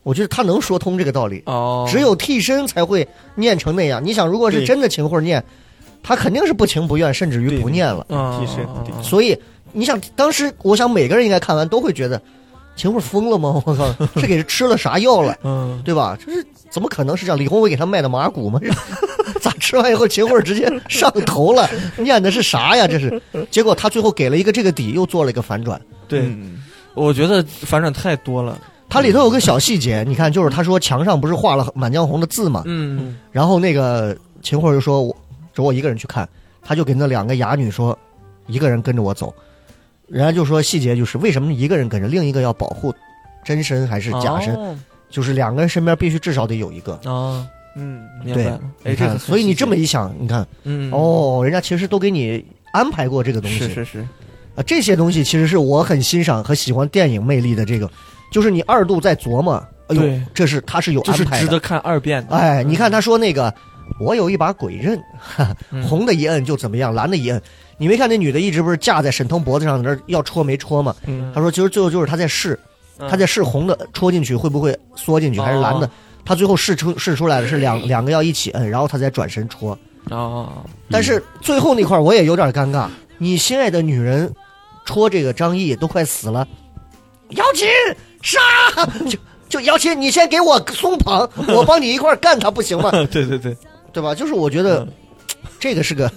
[0.05, 4.03] 我觉得他能说通这个道理，哦，只有替身才会念成那样。
[4.03, 5.43] 你想，如果是真的秦桧念，
[6.03, 8.07] 他肯定是不情不愿，甚至于不念了。
[8.09, 8.67] 嗯替身
[9.03, 9.39] 所以
[9.73, 12.21] 你想，当时我想每个人应该看完都会觉得，
[12.79, 13.61] 秦桧疯了吗？
[13.67, 15.37] 我靠，是给吃了啥药了？
[15.43, 16.17] 嗯，对吧？
[16.25, 17.39] 这是怎么可能是这样？
[17.39, 18.61] 李宏伟给他卖的麻古吗？
[19.43, 21.69] 咋吃完以后秦桧直接上头了？
[21.99, 22.87] 念的是啥呀？
[22.87, 25.81] 这是，结果他最后给了一个这个底，又做了一个反转。
[26.07, 26.63] 对，嗯
[26.95, 28.59] 我觉得反转太多了。
[28.89, 35.15] 它里头有个小细节，你看，就是他说墙上不是画了《满江红》的字嘛，嗯然后那个秦桧就说我
[35.53, 36.27] 只我一个人去看，
[36.63, 37.97] 他就给那两个哑女说，
[38.47, 39.33] 一个人跟着我走。
[40.09, 42.95] 人家就说细节就是为什么一个人跟着，另一个要保护
[43.45, 44.77] 真身还是假身，哦
[45.11, 46.93] 就是两个人身边必须至少得有一个。
[47.05, 48.61] 啊，嗯，对明白了。
[48.85, 54.09] 哎，你看，这个所以你这么一想，你看，嗯，哦，人家其实都给你安排过这个东西是是是，
[54.55, 57.65] 啊，这些东西其实是我很欣赏和喜欢电影魅力的。
[57.65, 57.91] 这个
[58.31, 59.55] 就是你二度在琢磨，
[59.87, 61.47] 哎呦对，这是他是有安排的。
[61.47, 62.37] 值得看二遍的。
[62.37, 63.55] 哎，你看他说那个，
[63.99, 67.41] 我有一把鬼刃，哈哈嗯红的一摁就怎么样，蓝的一摁。
[67.79, 70.95] 你没看那女的一直不是架在沈腾脖子上，在那要戳没戳吗？
[71.07, 72.59] 嗯他说其实最后就是他在试，
[72.99, 75.91] 嗯他在试红的戳进去会不会缩进去，还是蓝的哦？
[76.25, 79.79] 他最后试出试出来的是两两个要一起摁，然后他再转身戳。
[80.11, 82.87] 哦，但是最后那块儿我也有点尴尬，
[83.19, 84.33] 你心爱的女人
[84.85, 86.47] 戳这个张译都快死了，
[87.31, 87.69] 姚琴
[88.23, 88.39] 杀，
[89.09, 92.91] 就就姚琴，你先给我松绑，我帮你一块干他不行吗？
[93.13, 93.57] 对对对，
[93.93, 94.15] 对吧？
[94.15, 94.89] 就是我觉得嗯
[95.61, 96.11] 这个是个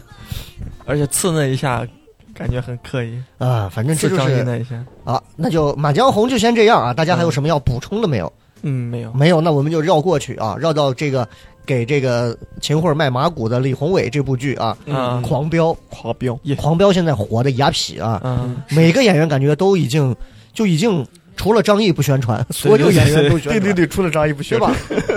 [0.91, 1.87] 而且刺那一下，
[2.33, 6.93] 感觉很刻意，啊，反正这就是那一下，啊，那就《满江红》就先这样啊。
[6.93, 8.31] 大家还有什么要补充的没有？
[8.63, 11.27] 嗯，没有，没有，那我们就绕过去啊，绕到这个
[11.65, 15.67] 给这个秦桧卖马骨的李宏伟这部剧啊，嗯狂飙》。
[15.89, 20.15] 狂飙，狂飙现在火的牙痞啊，嗯，每个演员感觉都已经
[20.53, 21.03] 就已经
[21.35, 24.75] 除了张译不宣传，所有演员都宣传，对对对，除了张译不学对吧？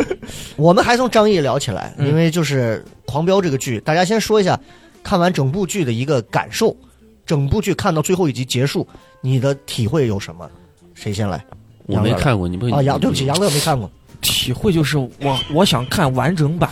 [0.56, 4.58] 我们还从张译聊起来，嗯因为就是《狂飙》这个剧，大家先说一下
[5.04, 6.76] 看完整部剧的一个感受。
[7.24, 8.86] 整部剧看到最后一集结束，
[9.20, 10.50] 你的体会有什么？
[10.94, 11.42] 谁先来？
[11.86, 13.90] 我没看过，你不啊，杨，对不起，杨乐没看过。
[14.20, 15.10] 体会就是我
[15.52, 16.70] 我想看完整版，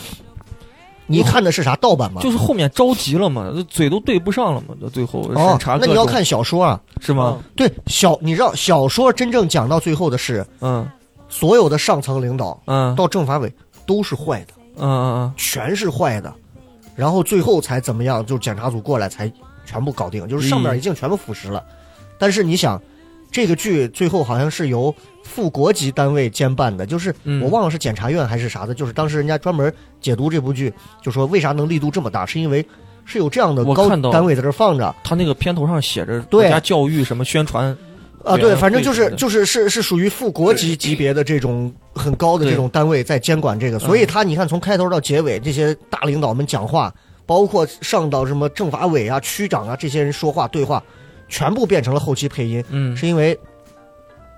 [1.07, 2.21] 你看的是啥盗版吗？
[2.23, 6.81] 就是后面着急了嘛，嘴都对不上了嘛，到最后哦那你要看小说啊？
[7.01, 7.43] 是吗？
[7.57, 10.87] 对，小你知道小说真正讲到最后的是，嗯
[11.29, 13.53] 所有的上层领导嗯到政法委
[13.87, 14.53] 都是坏的。
[14.77, 16.33] 嗯嗯嗯全是坏的，
[16.95, 18.25] 然后最后才怎么样？
[18.25, 19.31] 就是检查组过来才
[19.65, 21.63] 全部搞定，就是上面已经全部腐蚀了。
[22.19, 22.81] 但是你想，
[23.31, 32.65] 这个剧最后好像是由副国级单位监办的，就是嗯我忘了是检察院还是啥的，就是当时人家专门解读这部剧，就说为啥能力度这么大，是因为
[33.05, 37.77] 是有这样的高单位在这放着他那个片头上写着对国家教育什么宣传，
[38.25, 46.93] 啊，对对，反正就是就是是是属于副国级级别的这种很高的这种单位在监管这个，所以他你看从开头到结尾，这些大领导们讲话，
[47.27, 50.83] 包括上到什么政法委啊、区长啊这些人说话对话，
[51.29, 53.39] 全部变成了后期配音，嗯，是因为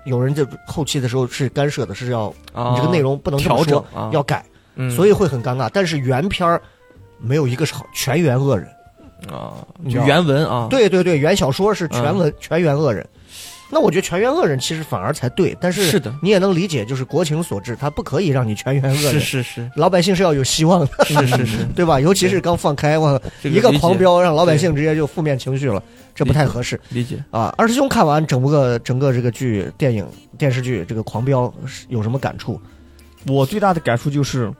[0.05, 4.45] 有人在后期的时候是干涉的，是要啊你这个内容不能调整要改，
[4.75, 5.69] 嗯所以会很尴尬。
[5.71, 6.61] 但是原片儿
[7.19, 8.67] 没有一个是好，全员恶人。
[9.31, 13.07] 啊，原文啊，对对对，原小说是全文、全员恶人。
[13.69, 19.13] 那我觉得全员恶人其实反而才对，但是是的你也能理解，就是国情所致，他不可以让你全员恶人。
[19.13, 21.99] 是是是老百姓是要有希望的，是是是， 对吧？
[21.99, 25.81] 尤其是刚放开，哇，一个狂飙让老百姓直接就负面情绪了，
[26.13, 27.17] 这不太合适理解。
[27.31, 27.53] 啊。
[27.57, 31.51] 二师兄看完整个整个这个剧、电影、电视剧这个狂飙
[31.89, 32.61] 有什么感触？
[33.27, 34.53] 我最大的感触就是，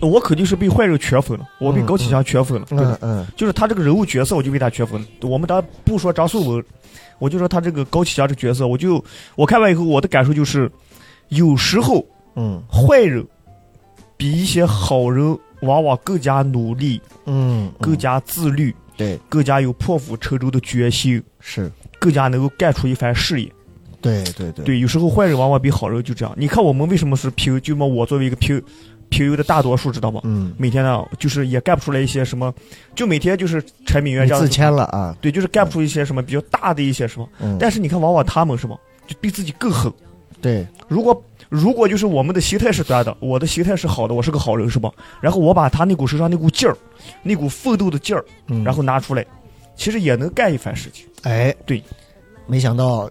[0.00, 5.06] 我肯定是被坏人圈粉了，我被嗯高启强圈粉了，对吧嗯嗯就是他这个人物角色，我就被他圈粉了。
[5.22, 6.64] 我们当然不说张颂文，
[7.18, 10.70] 我就说他这个高启强这个角色，我就我看完以后，我的感受就是，
[11.30, 12.04] 有时候
[12.36, 13.26] 嗯坏人
[14.16, 23.52] 比一些好人往往更加努力、嗯，更加自律、对，更加有破釜沉舟的决心，是，更加能够干出一番事业。
[24.00, 26.32] 对对对，对，有时候坏人往往比好人就这样。
[26.38, 28.62] 你看我们为什么是平，就么我作为一个平
[29.10, 30.20] 平庸的大多数，知道吗？
[30.24, 32.52] 嗯，每天呢，就是也干不出来一些什么，
[32.94, 37.28] 就每天就是柴米油盐酱醋你自谦了啊，对，就是干不出一些什么比较大的一些什么。
[37.40, 39.92] 嗯，但是你看，往往他们是吧，就比自己更狠。
[40.40, 44.90] 对，如果如果就是我们的心态是端的，我的心态是好的，我是个好人是吧？
[45.20, 46.76] 然后我把他那股身上那股劲儿，
[47.22, 49.26] 那股奋斗的劲儿，嗯，然后拿出来，
[49.74, 51.06] 其实也能干一番事情。
[51.22, 51.82] 哎，对，
[52.46, 53.10] 没想到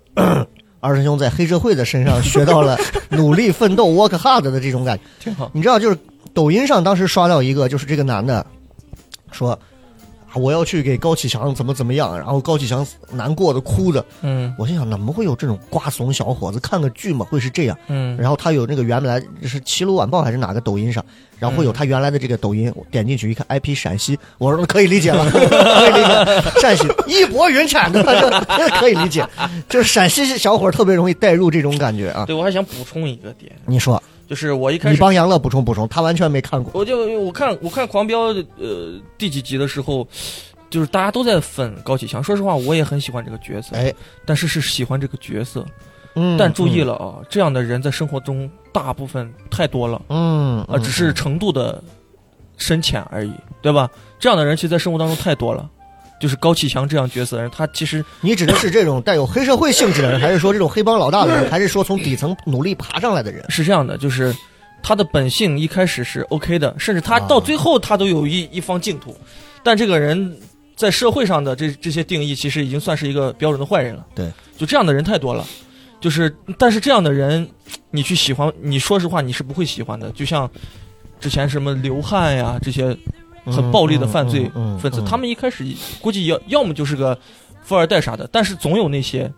[0.88, 2.78] 二师兄在黑社会的身上学到了
[3.12, 5.04] 努力奋斗 work hard 的这种感觉。
[5.20, 5.52] 挺好。
[5.54, 5.98] 你知道，就是
[6.34, 8.46] 抖音上当时刷到一个，就是这个男的
[9.32, 9.58] 说。
[10.38, 14.54] 啊我要去给高启强怎么怎么样，然后高启强难过的哭着，嗯。
[14.58, 17.78] 我心想怎么会有这种瓜怂小伙子看个剧嘛会是这样？
[17.88, 21.04] 嗯，然后他有那个原来是《齐鲁晚报》还是哪个抖音上，
[21.40, 28.04] 然后会有他原来的这个抖音，我点进去一看 IP 陕西，我说可以理解了，可以理解，陕西义薄云产的，
[28.58, 29.26] 这可以理解，
[29.70, 32.26] 就是陕西小伙特别容易带入这种感觉啊。
[32.26, 36.72] 对我还想补充一个点，你说，就是我一开始你帮杨乐补充补充，他完全没看过。
[36.76, 40.08] 我就我看我看《狂飙》呃第几集的时候，
[40.70, 42.22] 就是大家都在粉高启强。
[42.22, 43.94] 说实话，我也很喜欢这个角色，哎，
[44.26, 45.66] 但是是喜欢这个角色。
[46.16, 51.82] 嗯，但注意了啊，这样的人在生活中大部分太多了嗯，嗯，啊，只是程度的
[52.58, 53.90] 深浅而已，对吧？
[54.20, 55.70] 这样的人其实，在生活当中太多了。
[56.20, 63.46] 就是高启强这样角色的人，他其实你指的是这种带有黑社会性质的人，还是说这种黑帮老大的人，还是说从底层努力爬上来的人？
[63.50, 64.36] 是这样的，就是
[64.82, 69.16] 他的本性一开始是 OK 的，甚至他到最后他都有一一方净土，
[69.64, 70.38] 但这个人
[70.76, 74.06] 在社会上的这这些定义，其实已经算是一个标准的坏人了。
[74.16, 75.46] 对，就这样的人太多了，
[76.00, 77.48] 就是但是这样的人，
[77.92, 80.12] 你去喜欢，你说实话你是不会喜欢的。
[80.12, 80.50] 就像
[81.20, 82.96] 之前什么刘汉呀这些
[83.52, 85.66] 很暴力的犯罪分子，嗯他们一开始
[86.02, 87.18] 估计要要么就是个
[87.64, 89.32] 富二代啥的，但是总有那些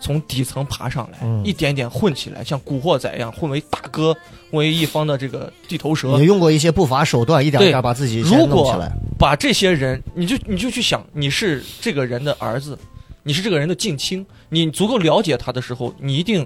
[0.00, 4.12] 从底层爬上来，嗯一点点混起来，像古惑仔一样混为大哥，
[4.50, 6.24] 混为一方的这个地头蛇也。
[6.24, 8.76] 用过一些不法手段，一点一点把自己如果。
[9.18, 12.76] 把这些人，你就你就去想，你是这个人的儿子，
[13.22, 16.44] 你是这个人的近亲，你足够了解他的时候，你一定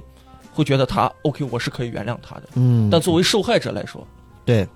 [0.52, 2.42] 会觉得他 OK，我是可以原谅他的。
[2.56, 4.06] 嗯，但作为受害者来说，
[4.44, 4.68] 对，啊，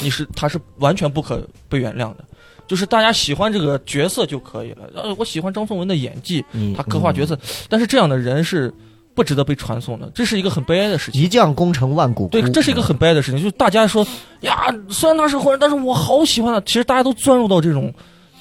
[0.00, 2.24] 你是他是完全不可被原谅的。
[2.66, 4.90] 就是大家喜欢这个角色就可以了。
[4.94, 8.74] 呃，我喜欢张颂文的演技，嗯他刻画角色，但是这样的人是
[9.14, 11.22] 不值得被传颂的，这是一个很悲哀的事情。
[11.22, 12.30] 一将功成万骨枯。
[12.30, 13.40] 对，这是一个很悲哀的事情。
[13.40, 14.04] 就是大家说
[14.40, 16.60] 呀，虽然他是坏人，但是我好喜欢他。
[16.62, 17.94] 其实大家都钻入到这种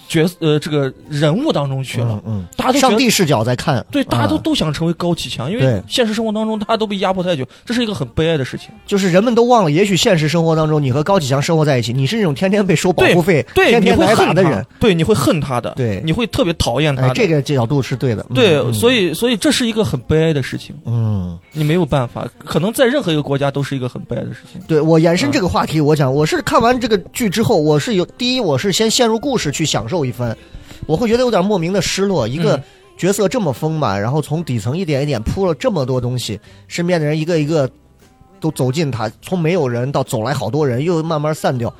[0.08, 8.70] 角色呃这个人物当中去了嗯，嗯，大家都上帝视角在看，对，大家都啊都想成为高启强，因为现实生活当中大家都被压迫太久，这是一个很悲哀的事情。
[8.86, 18.26] 就是人们都忘了，也许现实生活当中，你和高启强生活在一起，你是那种天天被收保护费、对，天天挨打的人。，对，你会恨他的，对你会特别讨厌他哎，这个角度是对的。
[18.30, 24.62] 嗯对，嗯所以所以这是一个很悲哀的事情，嗯，你没有办法，可能在任何一个国家都是一个很悲哀的事情。
[24.68, 30.36] 对我延伸这个话题，我讲，我是看完这个剧之后，我是有第一，我是先陷入故事去享受一番，
[30.88, 32.28] 我会觉得有点莫名的失落。
[32.28, 32.64] 一个嗯
[32.98, 37.70] 角色这么丰满，然后从底层一点一点铺了这么多东西，身边的人一个一个
[38.40, 41.72] 都走进他，从没有人到走来好多人，又慢慢散掉。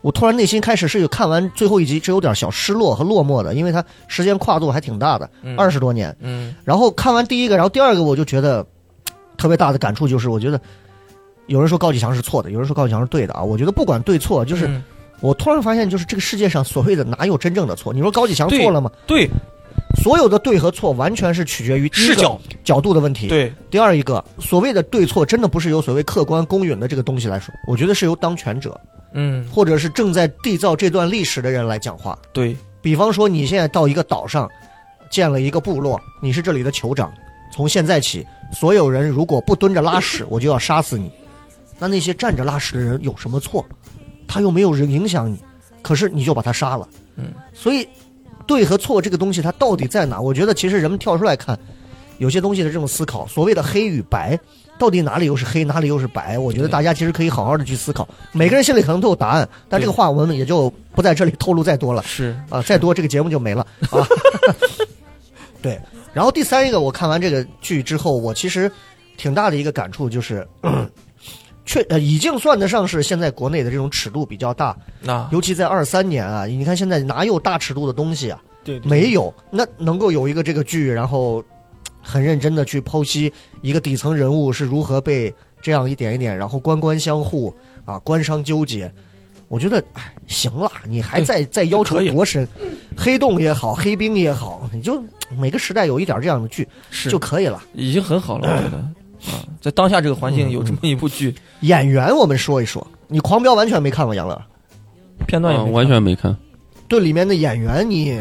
[0.00, 6.12] 我突然内心开始是有看完最后一集是有点小失落和落寞的，因为它时间跨度还挺大的，嗯二十多年。
[6.20, 8.66] 嗯然后看完第一个，然后第二个，我就觉得
[9.36, 10.60] 特别大的感触就是，我觉得
[11.46, 13.42] 有人说高启强是错的，有人说高启强是对的啊。
[13.42, 14.82] 我觉得不管对错，就是嗯
[15.22, 17.94] 我突然发现，就是这个世界上所谓的哪有真正的错？
[17.94, 18.90] 你说高启强错了吗？
[19.06, 19.26] 对
[20.02, 28.78] 所有的对和错完全是取决于视角，角度的问题。，对第二一个所谓的对错，真的不是由所谓客观公允的这个东西来说，我觉得是由当权者
[29.12, 32.18] 嗯或者是正在缔造这段历史的人来讲话。
[32.32, 34.50] 对比方说，你现在到一个岛上，
[35.10, 37.12] 建了一个部落，你是这里的酋长，
[37.52, 41.12] 从现在起，所有人如果不蹲着拉屎，我就要杀死你。
[41.78, 43.64] 那那些站着拉屎的人有什么错？
[44.32, 45.38] 他又没有人影响你，
[45.82, 46.88] 可是你就把他杀了。
[47.16, 47.86] 嗯，所以
[48.46, 50.18] 对和错这个东西，它到底在哪？
[50.18, 51.58] 我觉得其实人们跳出来看，
[52.16, 54.38] 有些东西的这种思考，所谓的黑与白，
[54.78, 56.38] 到底哪里又是黑，哪里又是白？
[56.38, 62.02] 我觉得大家其实可以好好的去思考，每个人心里可能都有答案，但这个话我们也就不在这里透露再多了。
[62.04, 64.00] 是啊，再多这个节目就没了啊。
[65.60, 65.78] 对，
[66.14, 68.72] 然后第三一个，我看完这个剧之后，我其实
[69.18, 70.48] 挺大的一个感触就是，
[71.64, 78.42] 确呃已经算得上是现在国内的这种尺度比较大，那尤其在二三年啊，你看现在哪有大尺度的东西啊？
[78.64, 81.42] 对，没有，那能够有一个这个剧，然后
[82.00, 87.54] 很认真的去剖析一个底层人物是如何被这样一点一点，然后官官相护
[87.84, 88.92] 啊，官商纠结。
[89.48, 92.48] 我觉得，哎，行了，你还在在再要求多深？
[92.96, 95.04] 黑洞也好，黑冰也好，你就
[95.36, 97.62] 每个时代有一点这样的剧是就可以了。
[97.74, 98.82] 已经很好了，我觉得
[99.26, 104.46] 啊，在当下这个环境有这么一部剧，演员我们说一说，你《狂飙》完全没看过杨乐，啊
[105.26, 106.36] 片段也没看完全没看。
[106.88, 108.20] 对里面的演员你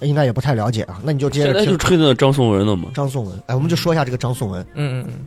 [0.00, 2.90] 应该也不太了解啊，那你就接现在就听吹的张颂文了嘛。
[2.94, 3.42] 张颂文。
[3.46, 4.60] 哎，我们就说一下这个张颂文。
[4.74, 5.26] 嗯嗯嗯，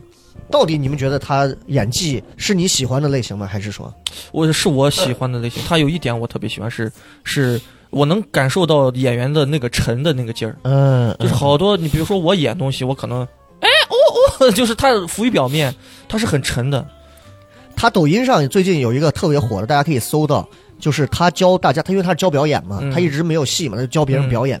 [0.50, 3.46] 到底你们觉得他演技是你喜欢的类型吗？
[3.46, 3.92] 还是说，
[4.32, 5.62] 我是我喜欢的类型。
[5.66, 6.90] 他有一点我特别喜欢是
[7.24, 7.60] 是。
[7.90, 13.28] 我能感受到演员的那个沉的那个劲儿，嗯，就是好多你比如说我演东西，我可能，哎
[13.90, 15.74] 哦哦， 就是它浮于表面，
[16.08, 16.86] 它是很沉的，
[17.76, 24.60] 他抖音上最近有一个特别火的，大家可以搜到，就是他教大家，他因为他是教表演嘛，嗯他一直没有戏嘛，他就教别人表演。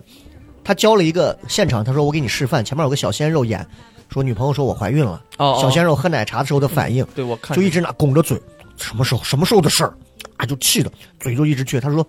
[0.62, 3.66] 他教了一个现场，他说我给你示范，前面有个小鲜肉演，
[4.12, 8.40] 说女朋友说我怀孕了，哦，小鲜肉喝奶茶的时候的反应，对我看就一直那拱着嘴，
[8.76, 9.94] 什么时候什么时候的事儿
[10.36, 11.80] 啊，就气的嘴就一直撅。
[11.80, 12.06] 他说，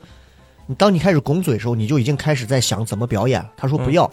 [0.67, 3.43] 你当你开始拱嘴的时候，你就已经开始在想怎么表演。
[3.55, 4.09] 他说嗯不要。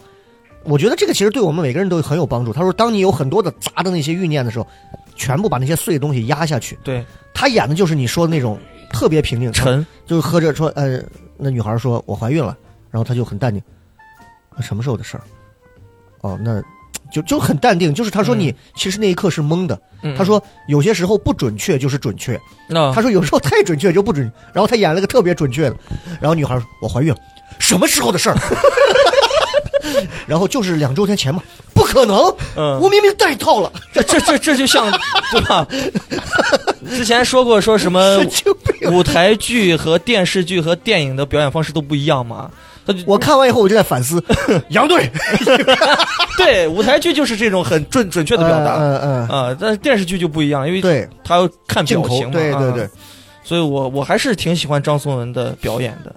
[0.64, 2.52] 我觉得这个其实对我们每个人都很有帮助。
[2.52, 4.66] 他说，当你有很多的杂的那些欲念的时候，
[5.16, 6.78] 全部把那些碎的东西压下去。
[6.84, 8.58] 对他演的就是你说的那种
[8.92, 11.00] 特别平静，沉，就是喝着说，呃，
[11.36, 12.56] 那女孩说我怀孕了，
[12.90, 13.62] 然后他就很淡定，
[14.56, 15.22] 那什么时候的事儿？
[16.20, 16.62] 哦，那
[17.10, 19.80] 就就很淡定，就是他说嗯你、其实那一刻是懵的。
[20.02, 24.30] 嗯他说有些时候不准确就是准确，那他说有时候太准确就不准。
[24.52, 25.76] 然后他演了个特别准确的，
[26.20, 27.18] 然后女孩说我怀孕了，
[27.58, 28.36] 什么时候的事儿？
[30.26, 31.42] 然后就是两周天前嘛，
[31.74, 32.16] 不可能，
[32.56, 34.90] 嗯我明明带套了，这这这这就像
[35.32, 35.66] 对吧？
[36.90, 38.18] 之前说过说什么。
[38.92, 42.48] 舞台剧和电视剧和电影的表演方式都不一样嘛？
[42.86, 44.22] 他就我看完以后我就在反思，
[44.70, 45.10] 杨队
[46.38, 52.88] 对舞台剧就是这种很准准确的表达嗯、嗯啊但是电视剧就不一样，因为他要看表情，嘛，啊对对对，
[53.44, 56.14] 所以我我还是挺喜欢张颂文的表演的。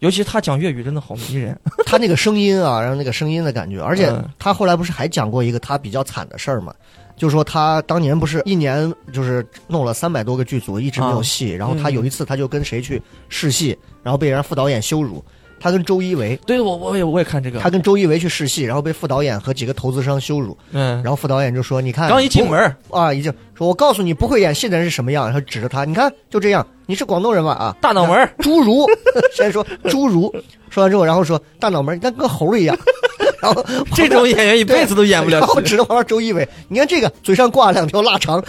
[0.00, 1.58] 尤其他讲粤语真的好迷人。
[1.86, 6.74] 他那个声音啊，然后那个声音的感觉，而且嗯他后来不是还讲过一个他比较惨的事儿嘛？
[7.16, 11.52] 就说他当年不是一年就是弄了三百多个剧组，一直没有戏。
[11.52, 15.24] 然后他有一次他就跟谁去试戏，然后被人家副导演羞辱。
[15.64, 20.54] 他跟周一围，对，我我也我也看这个，他跟周一围去试戏，然后被副导演和几个投资商羞辱。
[20.72, 27.52] 嗯，然后副导演就说：“你看，刚一进门，啊，已经说，我告诉你，不会演戏的人是什么样。”然后指着他，你看就这样，你是广东人吧？
[27.52, 28.86] 啊，大脑门儿， 侏儒，
[29.34, 30.30] 先说侏儒，
[30.68, 32.76] 说完之后，然后说大脑门儿，你看跟猴儿一样。
[33.40, 35.62] 然后这种演员一辈子都演不了然后。
[35.62, 38.44] 指着旁边周一围，你看这个嘴上挂两条腊肠。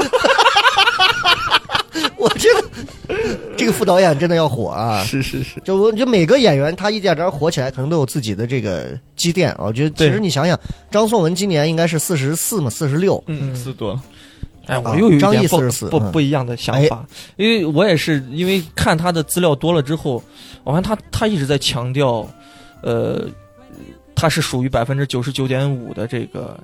[2.18, 3.16] 我觉得
[3.58, 5.04] 这个副导演真的要火啊！
[5.04, 9.66] 是是是，就我觉得每个演员他一点点火起来，可能都有自己的这个积淀啊。
[9.66, 10.60] 我觉得其实你想想，
[10.92, 14.02] 张颂文今年应该是四十四嘛，四十六，嗯，四多了，
[14.66, 16.12] 哎，我啊又有一点不44不嗯。
[16.12, 17.06] 不一样的想法，
[17.38, 20.22] 因为我也是因为看他的资料多了之后，
[20.64, 22.28] 我看他他一直在强调，
[22.82, 23.26] 呃，
[24.14, 26.60] 他是属于百分之九十九点五的这个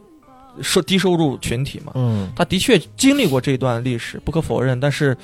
[0.61, 1.93] 收低收入群体嘛。
[1.95, 5.17] 嗯他的确经历过这段历史，不可否认，但是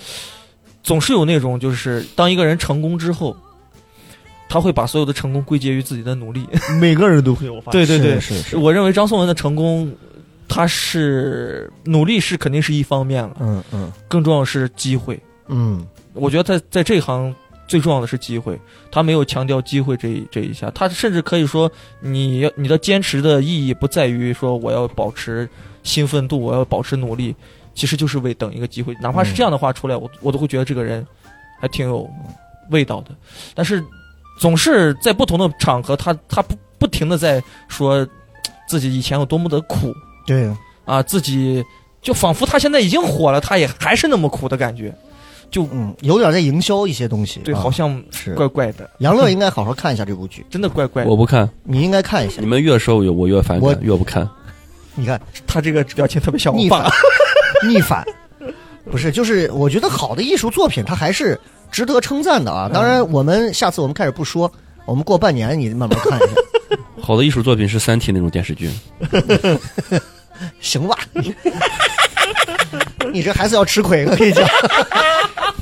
[0.83, 3.35] 总是有那种就是当一个人成功之后。
[4.49, 6.47] 他会把所有的成功归结于自己的努力。
[6.79, 7.85] 每个人都会，我发现。
[7.85, 9.93] 对对对，是是是，我认为张颂文的成功，
[10.47, 15.21] 他是努力是肯定是一方面了，嗯嗯更重要是机会。
[15.49, 17.35] 嗯我觉得在在这一行
[17.67, 18.59] 最重要的是机会，
[18.91, 25.47] 他没有强调机会这一这一下，他甚至可以说你要你的坚持的意义不在于说我要保持
[25.83, 27.35] 兴奋度，我要保持努力，
[27.73, 31.05] 其实就是为等一个机会，哪怕是这样的话出来，我我都会觉得这个人
[31.59, 32.09] 还挺有
[32.71, 33.11] 味道的，
[33.53, 33.83] 但是
[34.39, 38.07] 总是在不同的场合，他他不不停的在说
[38.67, 39.93] 自己以前有多么的苦
[40.25, 40.49] 对，
[40.85, 41.63] 啊，自己
[42.01, 44.93] 就仿佛他现在已经火了，他也还是那么苦的感觉，
[45.49, 51.09] 就嗯，有点在营销一些东西，对，啊好像是怪怪的，杨乐应该好好看一下这部剧， 真的怪怪的。
[51.09, 52.45] 我不看，你应该看一下你。
[52.45, 54.27] 们越说我我越反我感，越不看。
[54.95, 56.91] 你看他这个表情特别像我逆反爸。
[57.67, 58.05] 逆反，
[58.91, 61.39] 不是，就是我觉得好的艺术作品它还是
[61.71, 62.69] 值得称赞的啊。
[62.71, 64.51] 当然，我们下次我们开始不说，
[64.85, 66.35] 我们过半年你慢慢看一下，
[67.01, 68.69] 好的艺术作品是《三体》那种电视剧，
[70.59, 70.97] 行吧？
[73.11, 74.47] 你这还是要吃亏，我跟你讲。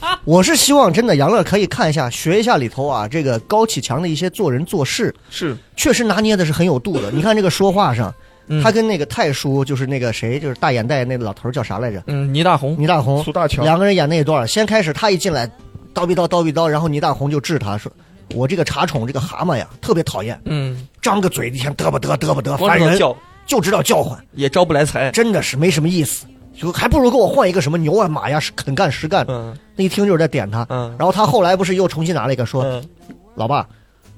[0.25, 5.55] 我是希望真的杨乐可以看一下，学一下里头啊，这个高启强的一些做人做事，是。
[5.75, 7.11] 确实拿捏的是很有度的。
[7.11, 8.13] 你看这个说话上，
[8.47, 8.61] 嗯。
[8.63, 12.03] 他跟那个太叔，就是那个谁，就是大眼袋那个老头儿叫啥来着？
[12.07, 15.49] 嗯，倪大红，倪大红，苏大强，两个人演那一段儿，先开始他一进来，
[15.93, 17.91] 叨逼叨叨逼叨，然后倪大红就治他说
[18.33, 23.17] ：“我这个茶宠这个蛤蟆呀，特别讨厌，嗯，张个嘴一天嘚吧嘚嘚吧嘚，烦人，光知道叫。
[23.47, 25.11] 就知道叫唤，也招不来财。
[25.11, 26.25] 真的是没什么意思。
[26.57, 29.25] 就还不如给我换一个什么牛啊马呀，肯干实干。
[29.27, 30.65] 嗯那一听就是在点他。
[30.69, 32.83] 嗯然后他后来不是又重新拿了一个说：“嗯，
[33.35, 33.67] 老爸，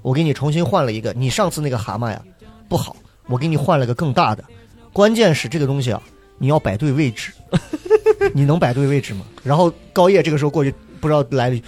[0.02, 2.22] 我给你重新换了一个，你上次那个蛤蟆呀
[2.70, 2.96] 不好，
[3.28, 4.44] 我给你换了个更大的。
[4.94, 6.02] 关键是这个东西啊，
[6.38, 7.32] 你要摆对位置，
[8.34, 11.66] 你能摆对位置吗？”然后高叶这个时候过去，不知道来了一句：“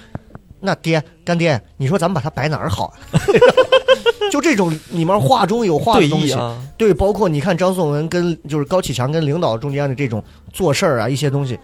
[0.62, 2.94] 那爹干爹，你说咱们把它摆哪儿好啊？”
[4.30, 10.24] 就这种里面话中有话的东西，弈啊，对，包括你看张颂文跟就是高启强跟领导中间的这种
[10.54, 11.58] 做事儿啊，一些东西，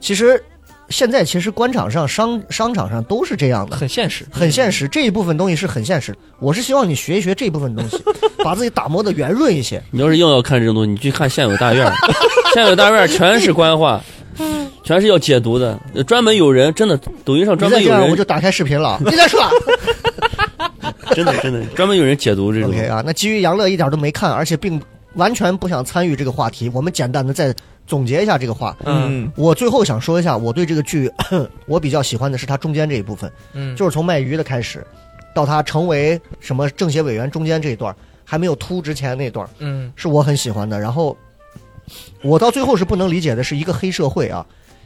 [0.00, 0.42] 其实
[0.88, 4.24] 现在其实官场上、商商场上都是这样的，很现实。
[4.30, 4.88] 很现实。
[4.88, 6.16] 这一部分东西是很现实。
[6.40, 8.02] 我是希望你学一学这部分东西，
[8.42, 9.82] 把自己打磨的圆润一些。
[9.92, 11.92] 你要是硬要看这种东西，你去看县委大院儿，
[12.54, 14.02] 县委大院全是官话，
[14.82, 18.98] 全是要解读的，专门有人真的，抖音上专门有人我就打开视频了。
[19.04, 19.40] 你再说
[21.14, 22.70] 真的真的专门有人解读这种。
[22.70, 23.02] ，OK 啊？
[23.04, 24.80] 那基于杨乐一点都没看，而且并
[25.14, 27.54] 完全不想参与这个话题，我们简单的再
[27.86, 28.76] 总结一下这个话。
[28.84, 31.10] 嗯我最后想说一下，我对这个剧
[31.66, 33.30] 我比较喜欢的是它中间这一部分。
[33.52, 34.86] 嗯，就是从卖鱼的开始，
[35.34, 37.94] 到他成为什么政协委员中间这一段，
[38.24, 40.78] 还没有秃之前那段，嗯是我很喜欢的。
[40.78, 41.16] 然后，
[42.22, 44.44] 我到最后是不能理解的是一个黑社会啊，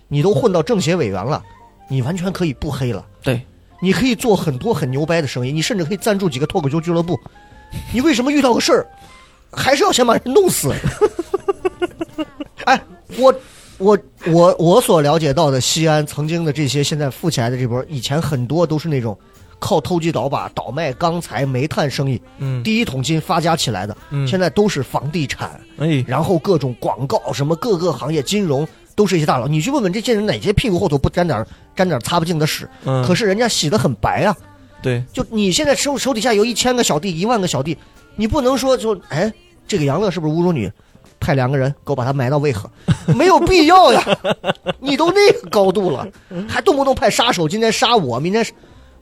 [0.08, 1.42] 你都混到政协委员了，
[1.88, 3.40] 你完全可以不黑了，对，
[3.82, 7.18] 你可以做很多很牛掰的生意，你甚至可以赞助几个脱口秀俱乐部，
[7.92, 8.86] 你为什么遇到个事儿，
[9.50, 10.72] 还是要先把人弄死？
[12.64, 12.80] 哎，
[13.18, 13.34] 我。
[13.78, 19.18] 我我我所了解到的西安曾经的这些现在富起来的这波，以前很多都是那种
[19.58, 29.46] 靠投机倒把、倒卖钢材、煤炭生意嗯第一桶金发家起来的，嗯，现在都是房地产，哎，然后各种广告，什么各个行业、金融都是一些大佬。
[29.46, 32.68] 你去问问这些人，哪些屁股后头不沾点沾点擦不净的屎？
[32.84, 34.36] 嗯，可是人家洗得很白啊！
[34.82, 37.76] 对，就你现在手手底下有一千个小弟、一万个小弟，
[38.16, 39.32] 你不能说就哎，
[39.66, 40.70] 这个杨乐是不是侮辱你？
[41.20, 42.68] 派两个人给我把他埋到渭河，
[43.14, 44.04] 没有必要呀！
[44.80, 46.04] 你都那个高度了，
[46.48, 48.44] 还动不动派杀手，今天杀我，明天，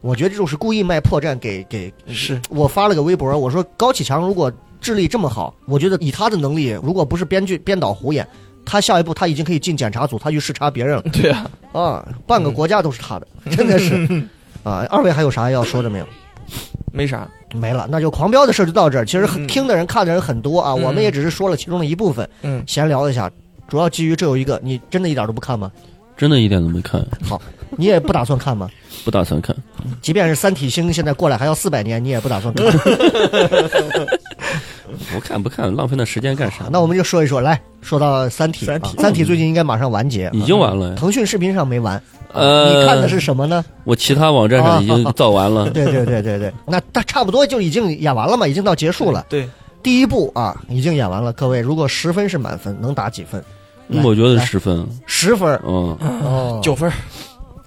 [0.02, 1.90] 我觉得这种是故意卖破绽给给。
[2.08, 8.28] 是我发了个微博，我说高启强如果智力这么好，我觉得以他的能力，如果不是编剧编导胡演，
[8.64, 13.94] 他下一步他已经可以进检查组，他去视察别人了 对啊，啊，半个国家都是他的，真的是
[14.62, 14.86] 啊。
[14.90, 16.06] 二位还有啥要说的没有？
[16.92, 19.04] 没啥，没了，那就狂飙的事就到这儿。
[19.04, 23.30] 其实很嗯听的人、看的人很多啊，嗯我们也只是说了其中的一部分，嗯，闲聊一下。
[23.68, 25.70] 主要基于这有一个，你真的一点都不看吗？
[26.16, 27.40] 真的一点都没看，好
[27.78, 28.68] 你也不打算看吗？
[29.04, 29.56] 不打算看。
[30.02, 32.66] 即便是三体星现在过来还要四百年，你也不打算看。
[35.12, 36.64] 不看不看，浪费那时间干啥？
[36.70, 40.94] 那我们就说一说，来说到三体，三体啊三体最近应该马上完结，已经完了呀。
[40.96, 42.00] 腾讯视频上没完。
[42.32, 43.64] 呃，你看的是什么呢？
[43.84, 45.68] 我其他网站上已经造完了。
[45.74, 49.26] 对对对对对，那大差不多就已经演完了嘛，已经到结束了。
[49.28, 49.48] 对，
[49.82, 51.32] 第一部啊，已经演完了。
[51.32, 53.42] 各位，如果十分是满分，能打几分？
[54.04, 56.60] 我觉得十分，十分嗯，哦。
[56.62, 56.88] 九分，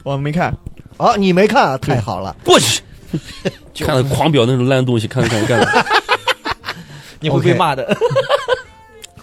[0.03, 0.55] 我没看，
[0.95, 1.77] 哦，你没看啊？
[1.79, 2.33] 太好了。
[2.45, 2.81] 过去。
[3.77, 5.83] 看了狂飙那种烂东西，看看干嘛？
[7.23, 7.97] 你会被骂的。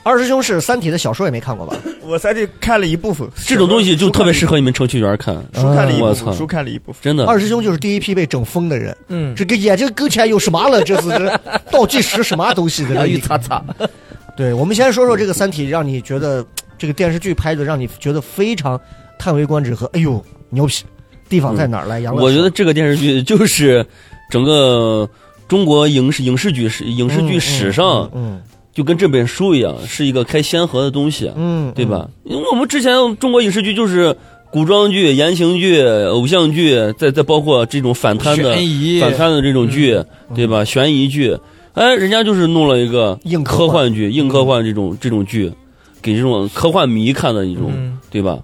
[0.02, 1.76] 二师兄是《三体》的小说也没看过吧？
[2.02, 7.00] 我三体看了一部分，这种东西就特别适合你们程序员看，书看了一部分，我操书看了一部分。
[7.02, 7.26] 真的。
[7.26, 8.96] 二师兄就是第一批被整疯的人。
[9.08, 10.82] 嗯，这个眼睛跟前有什么了？
[10.82, 11.40] 这是这
[11.70, 12.94] 倒计时什么东西的？
[12.94, 13.62] 洋芋擦擦。
[14.34, 16.42] 对，我们先说说这个《三体》，让你觉得
[16.78, 18.80] 这个电视剧拍的让你觉得非常
[19.18, 20.82] 叹为观止和哎呦牛皮，
[21.28, 21.86] 地方在哪儿？
[21.86, 23.84] 来，我觉得这个电视剧就是
[24.30, 25.06] 整个
[25.50, 28.40] 中国影视影视剧史影视剧史上，嗯
[28.72, 31.28] 就跟这本书一样，是一个开先河的东西，
[31.74, 32.08] 对吧？
[32.22, 34.16] 因为我们之前中国影视剧就是
[34.52, 38.54] 古装剧、言情剧、偶像剧，再再包括这种反贪的，
[39.00, 40.00] 反贪的这种剧，
[40.36, 40.64] 对吧？
[40.64, 41.36] 悬疑剧，
[41.74, 45.52] 哎，人家就是弄了一个硬科幻，剧、硬科幻这种这种剧，
[46.00, 48.38] 给这种科幻迷看的一种，嗯，对吧？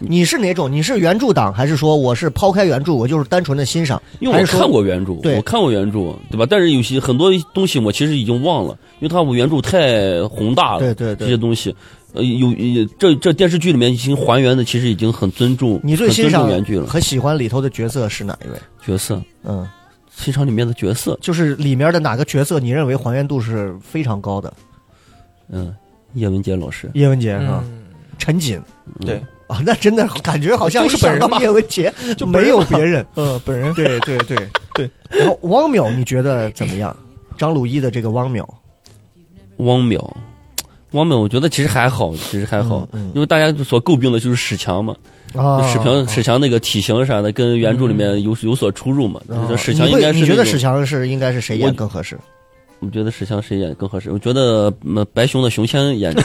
[0.00, 0.70] 你是哪种？
[0.70, 4.02] 你是原著党，还是说我是抛开原著，我就是单纯的欣赏？
[4.18, 6.46] 因为我还是看过原著，我看过原著，对吧？
[6.48, 11.74] 但是有些很多东西我其实已经忘了，因为它我原著太宏大了，对对对，这些东西，
[12.14, 16.86] 呃，有有这这电视剧里面已经还原的，其实已经很尊重，你最很欣赏重原剧了。
[16.86, 18.56] 和喜欢里头的角色是哪一位？
[18.84, 19.68] 角色，嗯，
[20.16, 24.52] 欣赏里面的角色，就是里面的哪个角色你认为还原度是非常高的？
[25.50, 25.74] 嗯，
[26.14, 27.62] 叶文洁老师，叶文洁是吧？
[27.66, 27.82] 嗯，
[28.18, 28.60] 陈瑾
[29.00, 33.04] 对，啊，那真的感觉好像就是本人嘛叶文洁 就没有别人。
[33.16, 34.36] 呃，本人对对对
[34.74, 36.96] 对然后汪淼你觉得怎么样？
[37.36, 38.44] 张鲁一的这个汪淼
[39.56, 39.98] 汪淼，
[40.92, 44.94] 汪淼，我觉得其实还好，其实还好，嗯因为大家所诟病的就是史强嘛，
[45.34, 49.20] 啊，史强史强那个体型啥的，跟原著里面有有所出入嘛。
[49.58, 52.16] 史强应该是你觉得史强是应该是谁演更合适？
[52.78, 54.10] 我觉得史强谁演更合适？
[54.12, 56.14] 我觉得那白熊的熊谦演。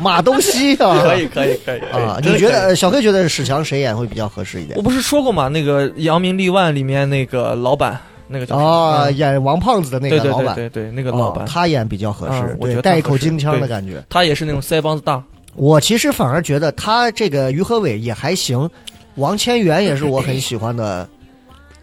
[0.00, 2.18] 马东锡 啊，可以可以可以啊？
[2.22, 4.82] 你觉得呃小黑觉得史强谁演会比较合适一点我？
[4.82, 5.48] 不是说过吗？
[5.48, 14.02] 那个《扬名立万》里面那个老板，那个叫啊，嗯演王胖子的那个老板，对对对，那个老板哦，他演比较合适啊，我觉得，带一口京腔的感觉。
[14.08, 15.22] 他也是那种腮帮子大。
[15.56, 18.68] 我其实反而觉得他这个于和伟也还行，
[19.14, 21.08] 王千源也是我很喜欢的，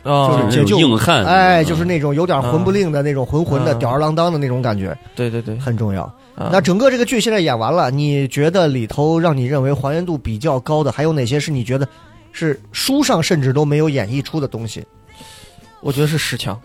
[0.04, 6.12] 啊 就是硬汉，哎，嗯就是那种有点混不吝的那种浑浑的嗯吊儿郎当的那种感觉，对对对，很重要。
[6.42, 6.50] 啊。
[6.52, 11.88] 那整个这个剧现在演完了，你觉得里头让你认为还原度比较高的，还有哪些是你觉得
[12.32, 14.84] 是书上甚至都没有演绎出的东西？
[15.82, 16.60] 我觉得是史强，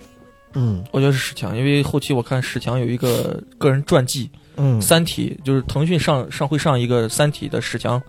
[0.54, 0.84] 嗯。
[0.90, 8.00] 我觉得是史强，因为后期我看史强有一个个人传记，嗯《三体》就是腾讯上上会上一个《三体》的史强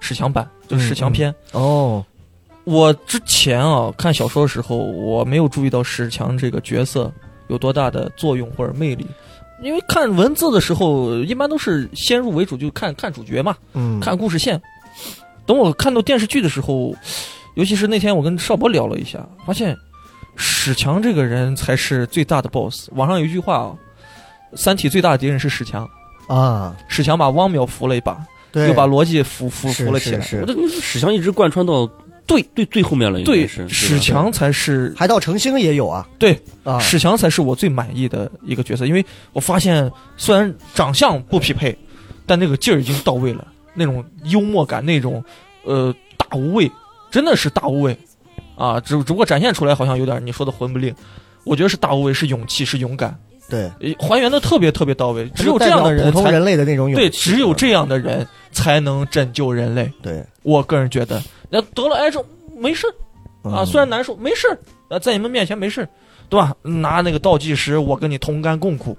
[0.00, 1.34] 史强版，就是史强篇。
[1.52, 2.04] 哦，
[2.64, 7.12] 我之前啊看小说的时候，我没有注意到史强这个角色
[7.48, 9.06] 有多大的作用或者魅力，
[9.62, 14.60] 因为看文字的时候一般都是先入为主，就看看主角嘛，嗯，看故事线。
[15.46, 16.94] 等我看到电视剧的时候，
[17.54, 19.76] 尤其是那天我跟邵博聊了一下，发现
[20.34, 22.88] 史强这个人才是最大的 boss。
[22.92, 23.74] 网上有一句话啊，
[24.56, 25.88] 《三体》最大的敌人是史强，
[26.26, 28.18] 啊，史强把汪淼扶了一把，
[28.52, 30.20] 对，又把逻辑扶扶扶了起来。
[30.20, 31.88] 是是我这史强一直贯穿到
[32.26, 41.76] 对对最后面了，对，是史强才是海盗成星也有啊，对啊，史强才是我最满意的一个角色，因为我发现虽然长相不匹配，
[42.26, 45.22] 但那个劲儿已经到位了，那种幽默感，那种
[45.64, 46.70] 呃大无畏，
[47.10, 47.96] 真的是大无畏
[48.56, 48.80] 啊！
[48.80, 50.92] 只只不过展现出来好像有点你说的魂不吝，
[51.44, 53.16] 我觉得是大无畏，是勇气，是勇敢，
[53.48, 55.28] 对，呃还原的特别特别到位。
[55.34, 59.88] 只有这样的人才表普通人类的那种勇对，只有这样的人才能拯救人类。
[60.02, 62.24] 对我个人觉得，那得了癌症
[62.56, 62.86] 没事
[63.42, 65.88] 啊，嗯虽然难受，没事儿啊，在你们面前没事，
[66.28, 66.54] 对吧？
[66.62, 68.96] 拿那个倒计时，我跟你同甘共苦，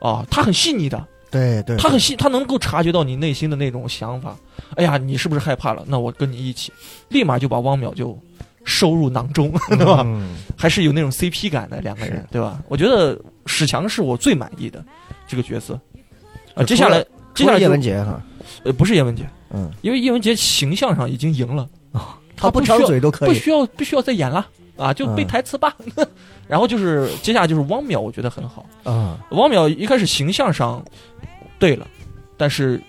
[0.00, 4.36] 啊，他很细腻的，对对，他很细，他能够察觉到你内心的那种想法。
[4.76, 5.84] 哎呀，你是不是害怕了？
[5.86, 6.72] 那我跟你一起，
[7.08, 8.18] 立马就把汪淼就
[8.64, 10.02] 收入囊中， 对吧？
[10.06, 12.62] 嗯还是有那种 CP 感的两个人，对吧？
[12.68, 14.82] 我觉得史强是我最满意的
[15.26, 15.78] 这个角色。
[16.54, 18.22] 啊，接下来接下来叶文洁哈，
[18.64, 21.68] 呃不是叶文洁，嗯，因为叶文洁形象上已经赢了，
[22.36, 25.76] 他不需要嘴都可以，不需要不需要再演了啊，就背嗯台词吧。
[26.48, 28.66] 然后就是接下来就是汪淼，我觉得很好。
[28.84, 30.84] 啊，汪淼一开始形象上
[31.58, 31.86] 对了，
[32.36, 32.80] 但是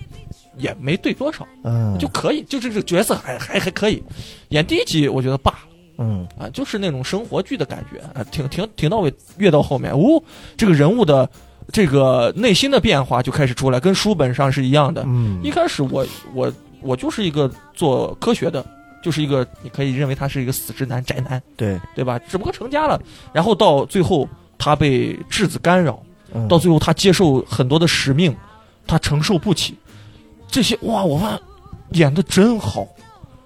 [0.58, 4.04] 也没对多少，嗯，就可以，就这个角色还还还可以。
[4.50, 5.58] 演第一集我觉得罢了。
[6.00, 10.22] 嗯啊，就是那种生活剧的感觉啊，挺挺挺到位，越到后面，哦，
[10.58, 11.30] 这个人物的
[11.72, 15.04] 这个内心的变化就开始出来，跟书本上是一样的。
[15.06, 16.52] 嗯一开始我我
[16.82, 18.66] 我就是一个做科学的，
[19.04, 22.18] 就是一个你可以认为他是一个死直男宅男，对，对吧？
[22.28, 23.00] 只不过成家了，
[23.32, 24.28] 然后到最后
[24.58, 26.02] 他被质子干扰，
[26.34, 28.36] 嗯到最后他接受很多的使命，
[28.88, 29.78] 他承受不起，
[30.48, 31.40] 这些哇，我发现
[31.92, 32.88] 演的真好，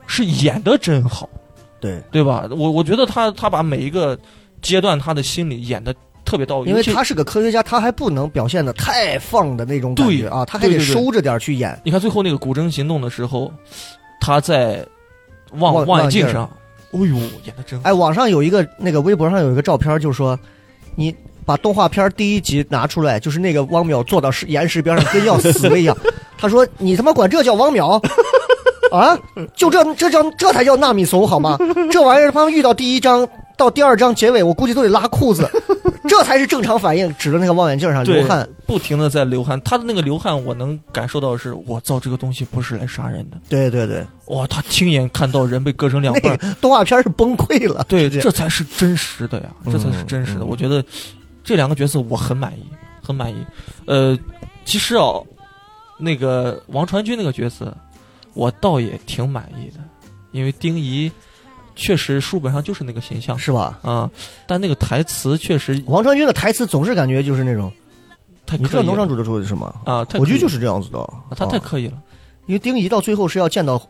[0.05, 1.27] 是演的真好。
[1.79, 2.47] 对，对吧？
[2.51, 4.17] 我我觉得他他把每一个
[4.61, 5.93] 阶段他的心理演的
[6.25, 11.79] 特别到位，因为他是个科学家，他还不能表现的太放的那种感觉对啊，他还得收着点去演。
[11.83, 13.51] 你看最后那个古筝行动的时候，
[14.19, 14.83] 他在
[15.53, 16.43] 望望望远镜上，
[16.91, 17.89] 哦呦，演的真好。
[17.89, 20.37] 哎，网上有一个那个微博上有一个照片，就是说
[20.95, 25.95] 你把动画片第一集拿出来，就是那个汪淼坐到石岩石边上跟要死了一样。
[26.37, 27.99] 他说：“你他妈管这叫汪淼？
[28.91, 29.17] 啊，
[29.55, 31.57] 就这这叫这才叫纳米怂好吗？
[31.91, 33.27] 这玩意儿他妈遇到第一章
[33.57, 35.49] 到第二章结尾，我估计都得拉裤子，
[36.07, 37.13] 这才是正常反应。
[37.15, 47.83] 指着那个望远镜上流汗，不停的在流汗，他的那个流汗，我能感受到的是，我造这个东西不是来杀人的，对对对，哇，他亲眼看到人被割成两那半，个动画片是崩溃了。
[47.89, 50.41] 对，直接这才是真实的呀，嗯这才是真实的。
[50.41, 50.83] 嗯我觉得
[51.43, 52.63] 这两个角色我很满意，
[53.01, 53.43] 很满意。
[53.85, 54.17] 呃，
[54.65, 55.13] 其实啊，
[55.97, 57.75] 那个王传君那个角色，
[58.35, 59.79] 我倒也挺满意的，
[60.31, 61.11] 因为丁仪
[61.77, 63.79] 确实书本上就是那个形象是吧？
[63.83, 64.09] 啊，
[64.45, 67.71] 但那个台词确实王传君的台词总是感觉就是那种，
[68.45, 69.73] 太你知道刻意了农场主的主是什么？
[69.85, 70.97] 啊，太我觉得就是这样子的。
[70.97, 71.93] 了他太啊刻意了，
[72.47, 73.81] 因为丁仪到最后是要见到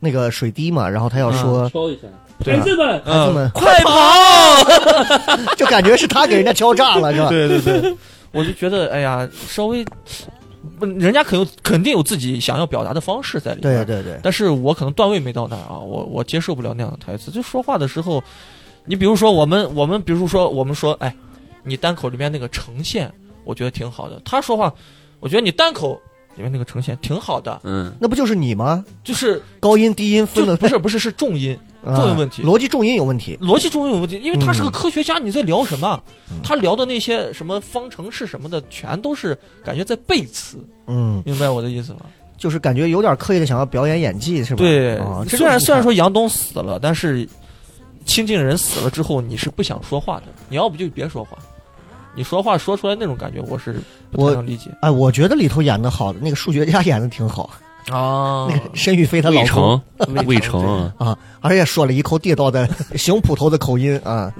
[0.00, 2.02] 那个水滴嘛，然后他要说，敲一下，
[2.42, 5.54] 对啊孩子们，孩子们，快跑！
[5.56, 7.28] 就感觉是他给人家敲诈了，是吧？
[7.28, 7.96] 对对对，
[8.32, 9.90] 我就觉得，哎呀，稍微，不
[10.80, 17.30] 人家肯有肯定有自己想要表达的方式在里面，对对对，但是我可能段位没到那儿啊，我我接受不了那样的台词。
[17.30, 18.22] 就说话的时候，
[18.84, 21.14] 你比如说我们我们比如说我们说，哎，
[21.62, 23.12] 你单口里面那个呈现，
[23.44, 24.20] 我觉得挺好的。
[24.24, 24.72] 他说话，
[25.20, 26.00] 我觉得你单口
[26.36, 28.84] 里面那个呈现挺好的，嗯，那不就是你吗？
[29.02, 33.38] 就是高音低音分就的不是不是是重音，啊重音问题逻辑重音有问题。
[33.40, 36.02] 逻辑重音有问题，因为他是个嗯科学家，你在聊什么？
[36.30, 42.00] 嗯他聊的那些什么方程式什么的，全都是感觉在背词，嗯，明白我的意思吗？
[42.36, 44.58] 就是感觉有点刻意的想要表演演技，是吧？
[44.58, 47.26] 对虽然虽然说杨东死了，但是
[48.04, 50.24] 亲近人死了之后，你是不想说话的。
[50.48, 51.38] 你要不就别说话，
[52.14, 53.76] 你说话说出来那种感觉，我是
[54.10, 57.48] 不我太能理解哎，我觉得里头演的好的那个数学家演的挺好，
[57.90, 59.80] 啊 那个申玉飞他老 成，
[60.26, 60.64] 魏成。
[60.64, 64.32] 啊，啊，而且说了一口地道的 邢捕头的口音啊，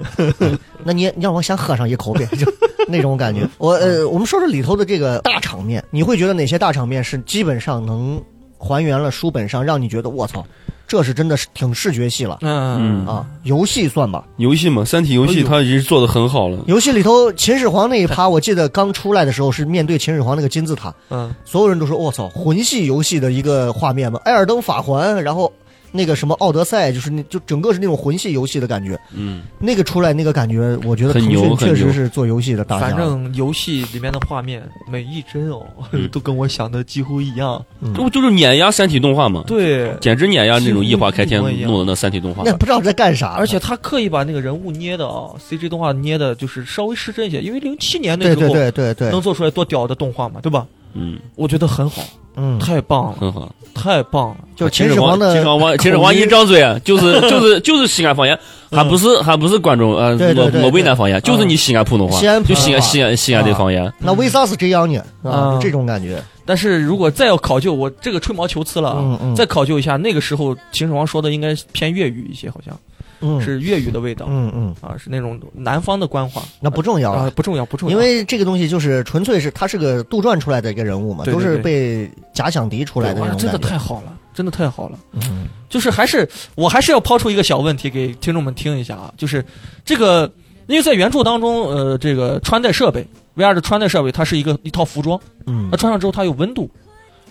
[0.83, 2.51] 那你你让我先喝上一口呗，就
[2.87, 3.47] 那种感觉。
[3.57, 8.21] 我呃，我们说说里头的这个大场面，你会觉得哪些大场面是基本上能
[8.57, 10.45] 还原了书本上，让你觉得我操，
[10.87, 13.25] 这是真的是挺视觉系了嗯啊？
[13.43, 16.59] 游戏算吧，游戏嘛，三体游戏它已经做的很好了。
[16.67, 25.51] 游戏里头秦始皇那一趴，我记得刚出来的时候是面对秦始皇那个金字塔，嗯所有人都说我操，魂系游戏的一个画面嘛，艾尔登法环，然后。
[25.95, 32.87] 那个什么奥德赛，就是那就整个是那种魂系游戏的感觉，嗯，那个出来那个感觉，我觉得很腾讯牛很确实是做游戏的大家。
[32.87, 37.63] 反正游戏里面的画面每一帧哦，嗯都跟我想的几乎一样。
[37.81, 39.43] 嗯这不就是碾压三体动画吗？
[39.47, 42.43] 对，简直碾压那种异化开天弄的那三体动画。
[42.45, 50.65] 那不知道在干啥，而且他刻意把那个人物捏的啊，CG 动画捏的就是稍微失真一些，因为零七年那对对时候对对对，能做出来多屌的动画嘛，对吧？
[50.93, 52.01] 嗯，我觉得很好，
[52.35, 53.51] 嗯，太棒了，很好。
[53.73, 54.37] 太棒了。
[54.55, 58.37] 就秦始皇的秦始皇，秦始皇一张嘴啊 就是就是就是西安方言，
[58.71, 63.91] 还不是还不是关中呃我我渭南方言，就是你西安普通话，西安普就西安西安西安的方言。
[63.99, 65.03] 那为啥是这样呢？
[65.23, 66.23] 啊，这种感觉。
[66.45, 72.73] 但是如果再要考究，我这个吹毛求疵了啊，嗯嗯再考究一下，那个时候秦始皇说的应该偏粤语一些，好像
[73.21, 76.43] 嗯，是粤语的味道、嗯嗯，啊，是那种南方的官话。
[76.59, 77.11] 那不重要。
[77.11, 83.57] 啊了，，不重要不重要，因为这个东西就是纯粹是他是个杜撰出来的一个人物嘛，对对都是被假想敌出来的真的。
[83.57, 84.99] 太好了，真的太好了。
[85.13, 85.47] 嗯。
[85.67, 89.43] 就是还是我还是要抛出一个小问题给听众们听一下啊，就是
[89.83, 90.31] 这个，
[90.67, 93.05] 因为在原著当中，呃，这个穿戴设备
[93.35, 95.67] VR 的穿戴设备，它是一个一套服装，嗯。
[95.71, 96.69] 它穿上之后它有温度，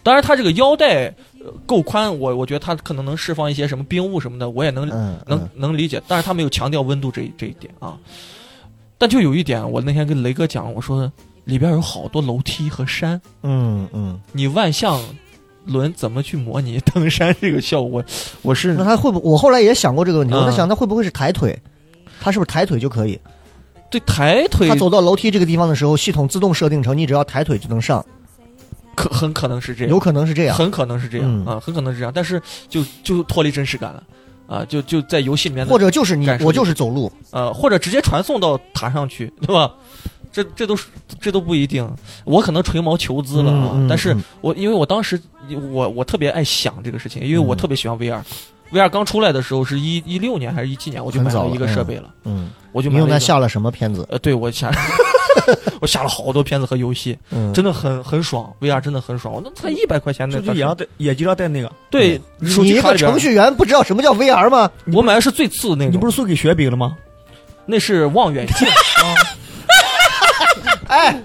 [0.02, 1.14] 当然它这个腰带呃
[1.66, 7.96] 够宽，我我觉得它可能能释放一些什么冰雾什么的，我也能嗯，能嗯能理解，但是他没有强调温度这一这一点啊。
[8.96, 11.10] 但就有一点，我那天跟雷哥讲，我说
[11.44, 15.02] 里边有好多楼梯和山，嗯嗯，你万向
[15.64, 18.02] 轮怎么去模拟登山这个效果？
[18.42, 19.18] 我是那他会不？
[19.20, 21.58] 我后来也想过这个问题，我在嗯想他会不会是抬腿？
[22.20, 23.18] 他是不是抬腿就可以？
[23.90, 28.04] 对抬腿他走到楼梯这个地方的时候，系统自动设定成你只要抬腿就能上，
[28.94, 30.56] 可很可能是这样，有可能是这样。
[30.56, 34.02] 很可能是这样、嗯啊，很可能是这样，但是就就脱离真实感了
[34.46, 39.70] 啊，就就在游戏里面或者就是你我就就是走路，呃，或者直接传送到塔上去，对吧？
[40.32, 40.86] 这这都是
[41.20, 41.88] 这都不一定，
[42.24, 43.86] 我可能垂毛求疵了啊。
[43.88, 45.20] 但是嗯我因为我当时
[45.70, 48.20] 我我特别爱想这个事情，因为我嗯特别喜欢 VR。
[48.72, 53.06] VR 刚出来的时候是一一六年还是一七年，我就买了一个设备了，嗯，我就买了一个。
[53.06, 54.04] 你用它下了什么片子？
[54.10, 54.72] 呃，对我下，
[55.80, 59.34] 我下了好多片子和游戏，嗯，真的很很爽，VR 真的很爽。
[59.34, 64.70] 我那才一百块钱的就，就眼上戴眼睛上戴那个，对，手你一个程序员不知道什么叫 VR 吗？
[64.92, 66.96] 我买的是最次的那个，你不是送给雪饼了吗？
[67.66, 68.68] 那是望远镜
[70.88, 71.18] 哎，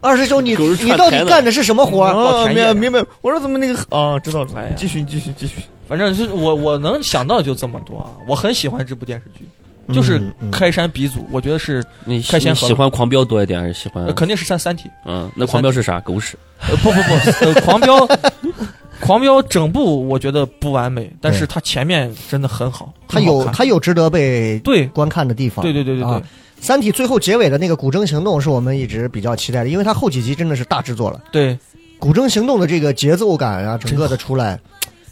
[0.00, 2.12] 二师兄，你你到底干的是什么活儿？
[2.14, 3.04] 哦，明明白。
[3.20, 5.56] 我说怎么那个啊，知道了哎呀，继续继续继续。
[5.88, 8.10] 反正就是我我能想到的就这么多啊。
[8.26, 9.44] 我很喜欢这部电视剧，
[9.92, 10.20] 就是
[10.52, 14.12] 开山鼻祖，我觉得是你开先河喜欢狂飙多一点还是喜欢呃？
[14.12, 14.88] 肯定是三三体。
[15.04, 16.00] 嗯，那狂飙是啥？
[16.00, 16.36] 狗屎！
[16.68, 18.08] 呃，不不不，呃，狂飙，
[19.00, 25.62] 狂飙整部我觉得不完美，但是它前面真的很好，它有很好看它有值得被对观看的地方。
[25.62, 26.22] 对对对对对啊，
[26.60, 31.20] 三体最后结尾的那个古筝行动是我们一直比较期待的，因为它后几集真的是大制作了。
[31.32, 31.58] 对，
[31.98, 34.60] 古筝行动的这个节奏感啊，整个的出来，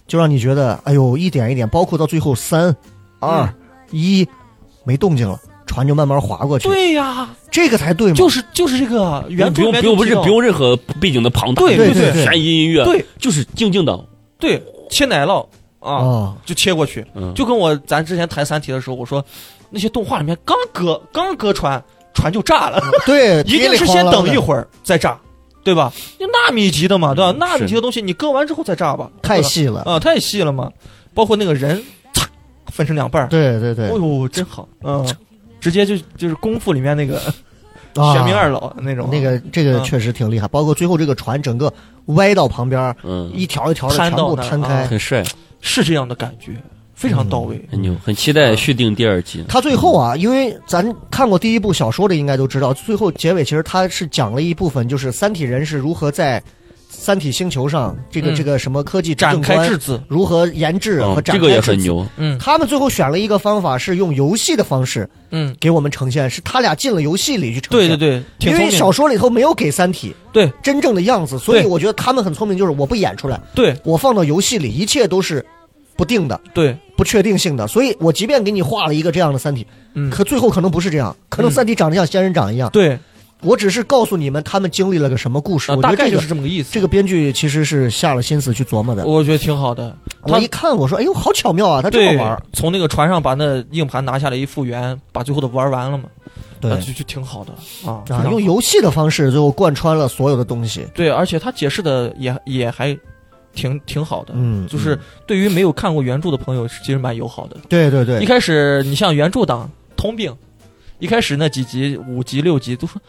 [0.07, 2.75] 就让你觉得，哎呦，一点一点，包括到最后三、
[3.19, 3.55] 二、嗯
[3.91, 4.29] 一，
[4.89, 8.17] 没动静了，船就慢慢划过去，对呀，这个才对嘛。
[8.17, 13.05] 就是就是这个原不用不用不用任何背景的庞大对对对悬疑音乐，对。
[13.19, 14.03] 就是静静的，
[14.39, 15.43] 对切奶酪
[15.79, 19.23] 啊，哦，就切过去，嗯，就跟我咱之前谈三体的时候，我说
[19.69, 21.83] 那些动画里面刚割刚割船，
[22.15, 25.19] 船就炸了，对， 一定是先等一，会儿再炸，
[25.63, 25.93] 对吧？
[26.19, 27.31] 那纳米级的嘛，对吧？
[27.33, 29.83] 嗯纳米级的东西你割完之后再炸吧，太细了。
[29.83, 30.73] 啊，太细了嘛，
[31.13, 31.83] 包括那个人，嚓，
[32.73, 33.89] 分成两半儿，对对对。
[33.89, 35.07] 哦，呦，真好，嗯，
[35.61, 37.19] 直接就就是功夫里面那个
[37.95, 38.13] 啊。
[38.15, 39.85] 玄冥二老那种，那个这个嗯。
[39.85, 41.73] 确实挺厉害，包括最后这个船整个
[42.07, 44.75] 歪到旁边，嗯，一条一条的全部摊到那儿摊开。
[44.83, 44.87] 啊。
[44.89, 45.25] 很帅，
[45.61, 46.53] 是这样的感觉，
[46.95, 47.61] 非常到位。
[47.71, 49.45] 很牛，很期待续订第二季。
[49.49, 56.43] 他最后啊，因为咱看过第一部小说的，应该都知道，最后结尾其实他是讲了一部分，就是三体人是如何在
[56.89, 58.35] 三体星球上这个、嗯。
[58.35, 61.61] 这个什么科技展开制子，如何研制和嗯，展开这个也。
[61.61, 62.39] 很牛，嗯。
[62.39, 67.89] 他们最后选了一个方法，是用游戏的方式嗯，给我们呈现，是他俩进了游戏里去呈现。
[67.91, 68.71] 对对对，因为。
[68.71, 70.51] 小说里头没有给三体对。
[70.63, 73.77] 真正的样子，所以我觉得他们很聪明，就是我不演出来，对。
[73.85, 75.45] 我放到游戏里，一切都是
[75.97, 77.67] 不定的、对，不确定性的。
[77.67, 82.71] 所以我即便给你画了一个这样的三体，嗯，可最后可能不是这样，可能嗯三体长得像仙人掌一样。
[82.71, 82.97] 对，
[83.43, 85.71] 我只是告诉你们他们经历了个什么故事。
[85.71, 86.73] 啊大概就我觉得这个是这么个意思。
[86.73, 89.07] 这个编剧其实是下了心思去琢磨的。
[89.07, 89.97] 我觉得挺好的。
[90.27, 91.81] 他我一看，我说：“哎呦，好巧妙啊！
[91.81, 96.05] 他这么玩。，从那个船上把那硬盘拿下来一复原，把最后的玩完了嘛，
[96.61, 97.53] 对啊就就挺好的
[97.89, 98.03] 啊。
[98.31, 100.87] 用游戏的方式最后贯穿了所有的东西。
[100.95, 102.99] 对，而且他解释的也也还
[103.55, 104.33] 挺挺好的。
[104.37, 107.57] 嗯，就是嗯对于没有看过原著的朋友，其实蛮友好的。
[107.69, 110.35] 对对对一，开始你像原著党通病，
[110.99, 113.01] 一开始那几集五集六集都说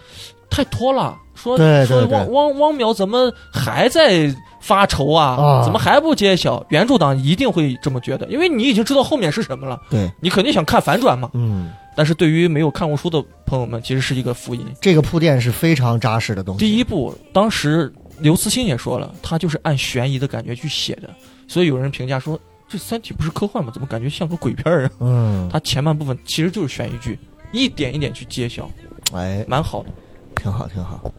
[0.49, 5.35] 太拖了，说说汪汪汪淼怎么还在发愁啊？
[5.37, 6.65] 啊怎么还不揭晓？
[6.69, 11.29] 原著党一定会这么觉得，因为你已经知道后面是什么了，对，你肯定想看反转嘛。
[11.33, 14.65] 嗯，但是对于没有看过书的朋友们，其实是一个福音。
[14.81, 16.59] 这个铺垫是非常扎实的东西。
[16.59, 21.09] 第一部当时刘慈欣也说了，他就是按悬疑的感觉去写的，
[21.47, 22.37] 所以有人评价说
[22.67, 23.71] 这《三体》不是科幻吗？
[23.71, 24.91] 怎么感觉像个鬼片儿啊？
[24.99, 27.17] 嗯，它前半部分其实就是悬疑剧，
[27.51, 28.69] 一点一点去揭晓，
[29.13, 29.89] 哎，蛮好的。
[30.35, 31.11] 挺好挺好。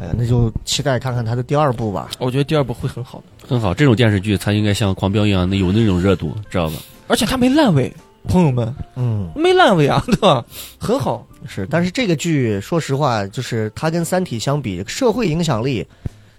[0.00, 2.10] 哎呀，那就期待看看他的第二部吧。
[2.18, 3.72] 我觉得第二部会很好的，很好。
[3.72, 6.74] 这种电视剧它应该像《狂飙》一样那有那种热度，知道吧？
[7.06, 7.92] 而且它没烂尾，
[8.26, 10.44] 朋友们嗯，没烂尾啊，对吧？
[10.78, 11.24] 很好。
[11.46, 15.86] 是，但是这个剧说实话，就是它跟《三体》相比，社会影响力，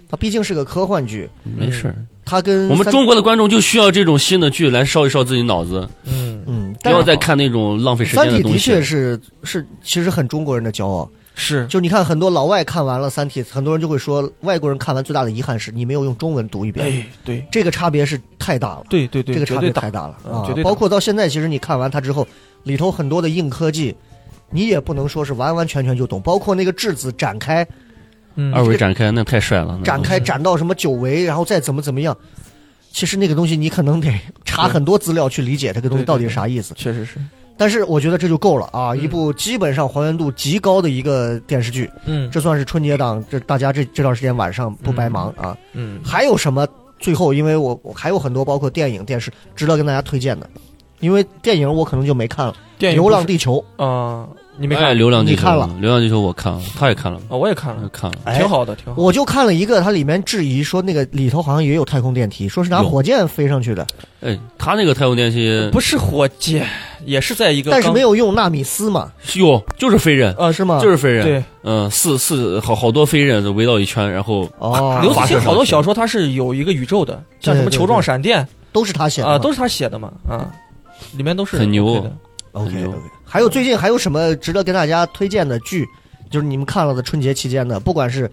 [0.09, 8.59] 它毕竟是个科幻剧，没事儿，它跟我们中国的观众就需要这种新的剧来烧一烧自己脑子，嗯，嗯，不要再看那种浪费时三体的东西。
[8.59, 11.09] 确是是其实很中国人的骄傲。
[11.37, 18.85] 是就你看很多老外看完了《三体》，很多人就会说，外国人看完最大的遗憾是你没有用中文读一遍，哎，对这个差别是太大了。
[18.89, 20.53] 对对对，这个差别太大了啊嗯绝！
[20.53, 22.25] 对包括到现在，其实你看完它之后，
[22.63, 23.93] 里头很多的硬科技，
[24.49, 26.21] 你也不能说是完完全全就懂。
[26.21, 27.67] 包括那个质子展开、
[28.35, 28.53] 嗯。
[28.53, 32.15] 二维展开那太帅了，展开、展到什么九维，然后再怎么怎么样。
[32.91, 34.09] 其实那个东西你可能得
[34.45, 36.73] 查很多资料去理解这个东西到底是啥意思。
[36.75, 37.19] 确实是，
[37.57, 39.01] 但是我觉得这就够了啊，嗯。
[39.01, 42.29] 一部基本上还原度极高的一个电视剧，嗯。
[42.31, 45.57] 这算是春节档，这大家这这段时间晚上不白忙啊。
[45.73, 46.67] 嗯，还有什么？
[46.97, 50.49] 最后，因为我我还有很多包括电影、电视值得跟大家推荐的，
[51.01, 54.25] 因为电影我可能就没看了，《电影流浪地球》啊，
[54.57, 54.97] 你没哎，看？
[54.97, 58.17] 流浪地球，你看了流浪地球我看了，他也看了，啊，我也看了，看了。
[58.23, 59.01] 哎挺好的，挺好。
[59.01, 63.85] 我就看了一个，它里面质疑说那个里头好像也有太空电梯，说是拿火箭飞上去的，
[64.21, 66.67] 哎，他那个太空电梯不是火箭，
[67.05, 70.79] 也是在一个，但是没有用纳米丝嘛，有，就是飞人，啊是吗？
[70.81, 71.25] 就是飞人。
[71.25, 80.49] 对，嗯，四四好好多飞人围绕一圈，然后哦，刘慈欣好多小说它是有一个宇宙的，像什么球状闪电都是他写的啊，都是他写的嘛，啊，
[81.17, 81.87] 里面都是很牛
[82.53, 82.97] OK OK。
[83.25, 85.85] 还有最近还有什么值得跟大家推荐的剧？
[86.29, 88.29] 就是你们看了的春节期间的，不管是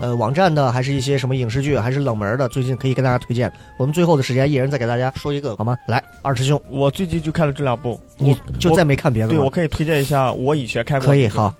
[0.00, 3.50] 呃网站的，还是一些什么影视剧，还是冷门的，最近可以跟大家推荐。
[3.78, 5.76] 我们最后的时间，一人再给大家说一个好吗？
[5.86, 11.54] 来，二师兄，我最近就看了这两部，你就再没看别的对我可以推荐一下我以前看过可以的一个好，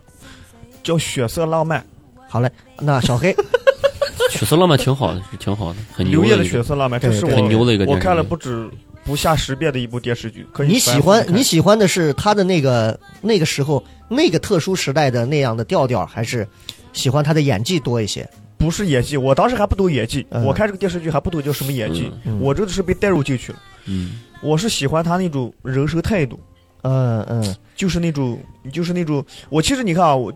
[0.83, 1.81] 叫《血色浪漫》，
[2.29, 2.51] 好嘞。
[2.81, 3.35] 那小黑，
[4.31, 8.69] 血色浪漫挺好的，是挺好的，很牛刘烨的《血色浪漫》，这是我很牛的一个电视剧我看了不止
[9.07, 10.47] 不下十遍的一部电视剧。
[10.53, 16.47] 可以你喜欢你喜欢的是他的那个那个时候那个特殊时代的那样的调调，还是
[16.93, 18.29] 喜欢他的演技多一些？
[18.59, 23.59] 不是演技，我当时还不懂演技，嗯我看这个电视剧还不懂叫什么演技，嗯我真的是被带入进去了。
[23.85, 26.41] 嗯，我是喜欢他那种人生态度，
[26.83, 28.39] 嗯嗯就是那种，
[28.73, 29.25] 就是那种。
[29.51, 30.33] 我其实你看啊，我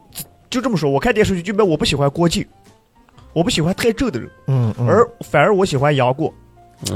[0.50, 2.46] 就这么说，我看电视剧，基本我不喜欢郭靖，
[3.32, 6.34] 我不喜欢太正的人，嗯嗯，而反而我喜欢杨过、嗯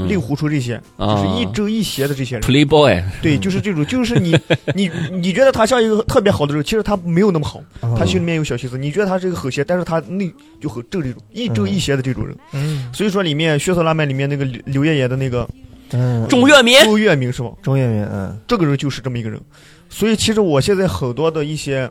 [0.07, 2.43] 令狐冲这些，就啊是一正一邪的这些人。
[2.43, 4.37] Playboy，对，就是这种，就是你
[4.73, 8.77] 你你觉得他像一个特别好的人，其实他没有那么好，嗯他心里面有小心思。
[8.77, 12.35] 你觉得他是一个很邪，但是他内就很正这种一正一邪的这种人。
[12.53, 15.47] 嗯，所以说，里面《血色浪漫》里面那个刘刘烨演的那个
[15.91, 17.51] 嗯钟跃民，钟跃民是吗？
[17.61, 19.39] 钟跃民，嗯这个人就是这么一个人。
[19.87, 21.89] 所以其实我现在很多的一些，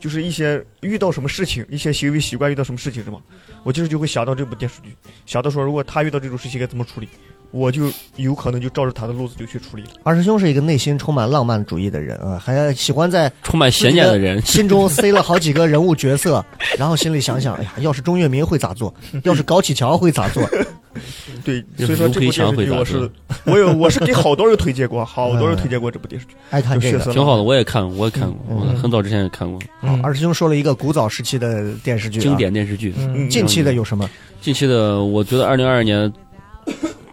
[0.00, 3.20] 就是一些遇到什么事情，一些行为习惯遇到什么事情是吗？
[3.62, 4.90] 我其实就会想到这部电视剧，
[5.24, 7.08] 想到说如果他遇到这种事情该怎么处理，
[7.50, 9.90] 我就有可能就照着他的路子就去处理了。
[10.02, 16.44] 二师兄是一个内心充满浪漫主义的人啊，还喜欢在充满邪念的人，心中塞了好几个人物角色，
[16.78, 18.92] 然后心里想想，哎呀，要是钟跃民会咋做？
[19.24, 20.42] 要是高启强会咋做？
[21.44, 23.10] 对，所以说这部电视剧我是
[23.44, 26.32] 我有我是给好多人推荐过，好多人推荐过这部电视剧。
[26.48, 26.98] 爱看这个。
[27.12, 32.34] 挺好的，我也看过，我也看过，嗯我很早之前也看过嗯二师兄说了一个古早时期的电视剧、啊，经。
[32.36, 32.94] 典电视剧。
[32.96, 34.08] 嗯近期的有什么？
[34.40, 36.10] 近期的，我觉得二零二二年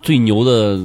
[0.04, 0.80] 最牛的，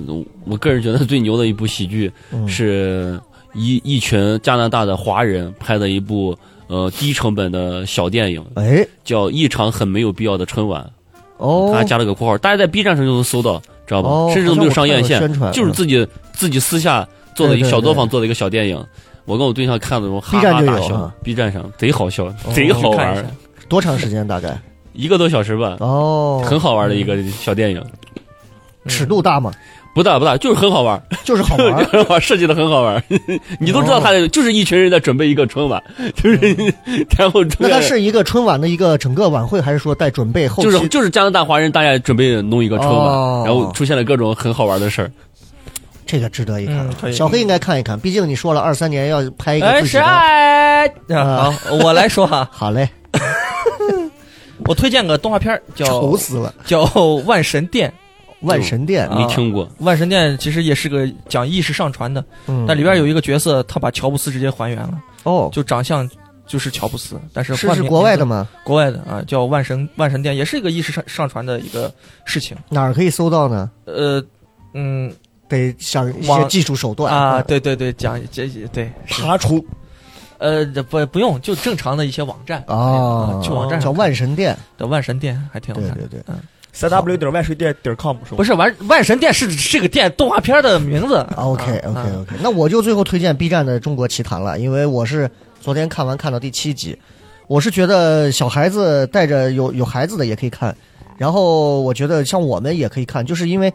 [0.46, 3.20] 我个人觉得最牛的一部喜剧嗯是
[3.52, 6.34] 一一群加拿大的华人拍的一部
[6.68, 10.82] 呃低成本的小电影，哎叫《一场很没有必要的春晚》，
[11.38, 14.08] 哦，他还加了个括号，大家在 B 站上就能搜到，知道吧？
[14.08, 15.20] 哦甚至都没有上院线
[15.52, 18.82] 就是自己自己私下做的一个小作坊做的一个小电影。
[19.24, 23.36] 我跟我对象看的时候哈哈大笑啊，B 站上贼好笑，哦贼好玩
[23.68, 24.26] 多长时间？
[24.26, 24.58] 大概
[24.94, 27.84] 一个多小时吧，哦，很好玩的一个小电影。
[28.88, 29.52] 尺度大吗，
[29.94, 31.84] 不大不大，就是很好玩， 就是好玩。
[31.86, 33.02] 很好玩，设计的很好玩。
[33.60, 35.82] 你都知道他的就是一群人在准备一个春晚，
[36.14, 36.36] 就是
[37.18, 40.70] 然后那它是一个春晚的一个整个晚会，还是说在准备后期？
[40.70, 45.10] 就是就是加拿大华人大家准备弄一个春晚，哦然后出现了各种很好玩的事儿。
[46.06, 50.04] 这个值得一看小黑应该看一看，毕竟你说了二三年要拍一个哎，是自己的。
[50.04, 51.50] 爱啊！
[51.50, 52.88] 好，我来说哈， 好嘞，
[54.66, 56.54] 我推荐个动画片儿叫丑死了！
[56.64, 56.84] 叫
[57.24, 57.92] 《万神殿
[58.40, 59.66] 万神殿，啊没听过，》。
[59.78, 66.08] 万神殿其实也是个讲意识上传的，嗯但里边有一个角色，他把乔布斯直接还原了，哦，就长相
[66.46, 68.24] 就是乔布斯，但是换名是是国外的？
[68.24, 68.48] 吗？
[68.64, 71.92] 国外的啊，叫万神万神殿，也是一个意识上上传的一个
[72.24, 72.56] 事情。
[72.68, 73.70] 哪儿可以搜到呢？
[73.84, 74.22] 呃，
[74.74, 75.12] 嗯
[75.48, 79.62] 得想一些技术手段啊，嗯对对对，讲这对，是爬虫
[80.38, 85.90] 呃不不用，就正常的一些网站哦啊，去网站叫万神殿，的万神殿还挺好看。
[85.94, 86.34] 对对对，
[86.72, 88.36] 三 w 点万神店点 com 是吧？
[88.36, 91.16] 不是万万神殿是这个电动画片的名字。
[91.36, 95.28] OK 啊 OK 啊 OK，那我就最后推荐 B 站的《中国奇谭》了，因为我是
[95.60, 96.96] 昨天看完看到第七集，
[97.46, 100.76] 我是觉得小孩子带着有有孩子的也可以看，
[101.16, 103.72] 然后我觉得像我们也可以看，就是因为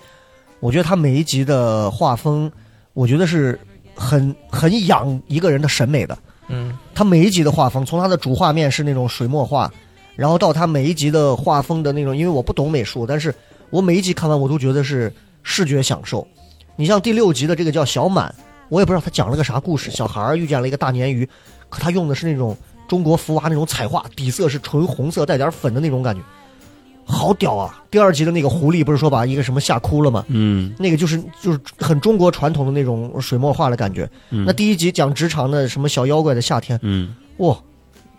[0.59, 2.49] 我觉得他每一集的画风，
[2.93, 3.59] 我觉得是
[3.95, 6.17] 很很养一个人的审美的。
[6.49, 9.71] 嗯他每一集的画风，从他的主画面是那种水墨画，
[10.15, 13.33] 然后到他每一集的画风的那种，因为我不懂美术，但是
[13.69, 15.11] 我每一集看完我都觉得是
[15.41, 16.27] 视觉享受。
[16.75, 18.33] 你像第六集的这个叫小满，
[18.69, 21.27] 我也不知道他讲了个啥故事，小孩儿遇见了一个大鲶鱼，
[21.69, 22.55] 可他用的是那种
[22.87, 26.21] 中国福娃那种彩画，底色是纯红色带点粉的那种感觉。
[27.05, 27.83] 好屌啊！
[27.91, 30.23] 第二集的那个狐狸不是说把一个什么吓哭了吗？
[30.29, 34.09] 嗯那个就是就是很中国传统的那种水墨画的感觉。
[34.29, 37.57] 嗯，那第一集讲职场的什么小妖怪的夏天，嗯哇，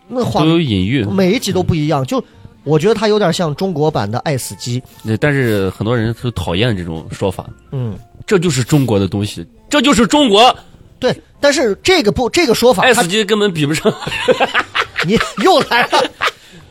[0.09, 2.23] 那画都有隐喻，每一集都不一样，就
[2.63, 4.81] 我觉得它有点像中国版的《爱死机》。
[5.07, 10.55] 对但是很多人都讨厌这种说法，嗯，这就是中国的东西，这就是中国，
[10.99, 11.15] 对。
[11.41, 13.93] 但是这个不，这个说法，爱死机根本比不上。
[15.07, 16.03] 你又来了。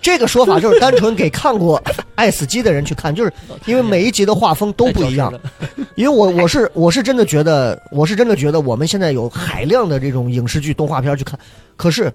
[0.02, 1.80] 这个说法就是单纯给看过
[2.16, 3.32] 《爱死机》的人去看，就是
[3.66, 5.32] 因为每一集的画风都不一样。
[5.96, 11.40] 因为我我是我是真的觉得，我是真的觉得我们现在有海量的这种影视剧、动画片去看，
[11.78, 12.12] 可是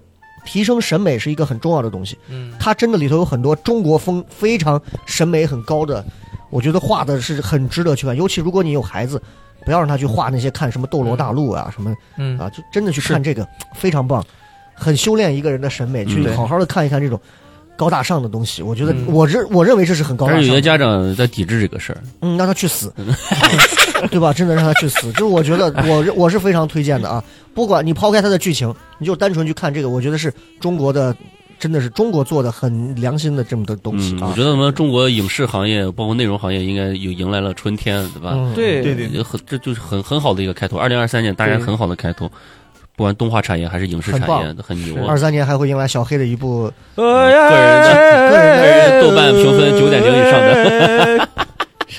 [0.49, 2.17] 提升审美是一个很重要的东西。
[2.27, 6.03] 嗯，它真的里头有很多中国风非常审美很高的，
[6.49, 8.17] 我觉得画的是很值得去看。
[8.17, 9.21] 尤其如果你有孩子，
[9.63, 14.25] 不要让他去画那些看什么《斗罗大陆》啊什么嗯啊，就真的去看这个非常棒，
[14.73, 17.21] 很修炼一个人的审美，去好好的看一看这种。
[17.79, 20.41] 高大上的东西，我觉得嗯我认我认为这是很高大上的。
[20.41, 22.93] 但是有些家长在抵制这个事儿，嗯，让他去死，
[24.11, 24.33] 对吧？
[24.33, 25.09] 真的让他去死。
[25.15, 27.23] 就是我觉得我我是非常推荐的啊，
[27.53, 31.15] 不管你抛开它的剧情，你就单纯去看这个，我觉得是中国的，
[31.57, 34.33] 真的是中国做的很良心的这么的东西我。
[34.33, 38.31] 觉得我们中国影视行业，包括内容行业，应该有迎来了春天，对吧？
[38.33, 40.77] 嗯，对对对很，这就是很很好的一个开头。
[40.77, 42.29] 二零二三年，当然很好的开头，
[42.99, 45.05] 不管动画产业还是影视产业，都很牛。
[45.07, 47.93] 二三年还会迎来小黑的一部个人的
[48.29, 51.29] 个人个人的豆瓣评分九点零以上的，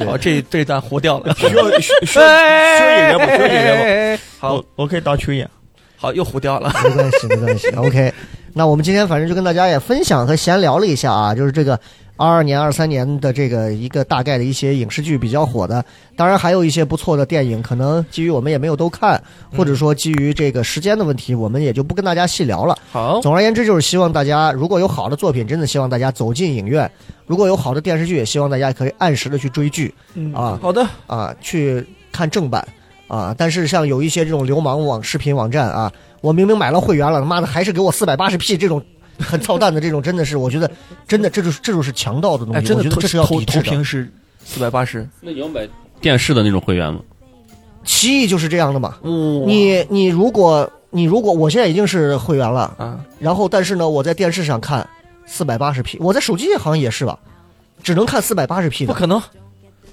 [0.04, 1.32] 好， 这这一段糊掉了。
[1.40, 3.24] 需要需需要需要演员不？
[3.24, 4.46] 需要演员不？
[4.46, 5.48] 好我我可以当群演。
[5.96, 6.70] 好，又糊掉了。
[6.84, 7.68] 没关系，没关系。
[7.70, 8.12] OK，
[8.52, 11.80] 那我们今天反正就跟大家也分享和闲聊了一下啊，就是这个
[12.20, 15.82] 二二年、二三年的这个一个大概的一些影视剧比较火的，
[16.14, 19.18] 当然还有一些不错的电影，可能基于我们也没有都看，
[19.56, 22.76] 或者说基于这个时间的问题，我们也就不跟大家细聊了。
[22.92, 26.86] 好，总而言之，就是希望大家如果有好的作品，真的希望大家走进影院；
[27.24, 32.62] 如果有好的电视剧，也希望大家可以按时的去追剧嗯啊好的，啊，去看正版
[33.08, 33.34] 啊。
[33.38, 35.90] 但是像有一些这种流氓网视频网站啊，
[36.20, 38.82] 我明明买了会员了，他妈的还是给我四百八十 P 这种
[39.20, 40.70] 很操蛋的这种，真的是我觉得
[41.06, 43.62] 真的这就是这就是强盗的东哎，西，真的投我觉得这是要投投抵制的。
[43.62, 44.10] 屏是
[44.44, 45.06] 四百八十。
[45.20, 45.68] 那你要买
[46.00, 47.00] 电视的那种会员吗？
[47.84, 48.96] 奇异就是这样的嘛。
[49.02, 49.10] 你
[49.46, 54.86] 你你如果你如果我现在已经是会员了，啊，然后但是呢，我在电视上看
[55.26, 57.18] 四百八十 P，我在手机好像也是吧，
[57.82, 58.92] 只能看四百八十 P 的。
[58.92, 59.22] 不可能，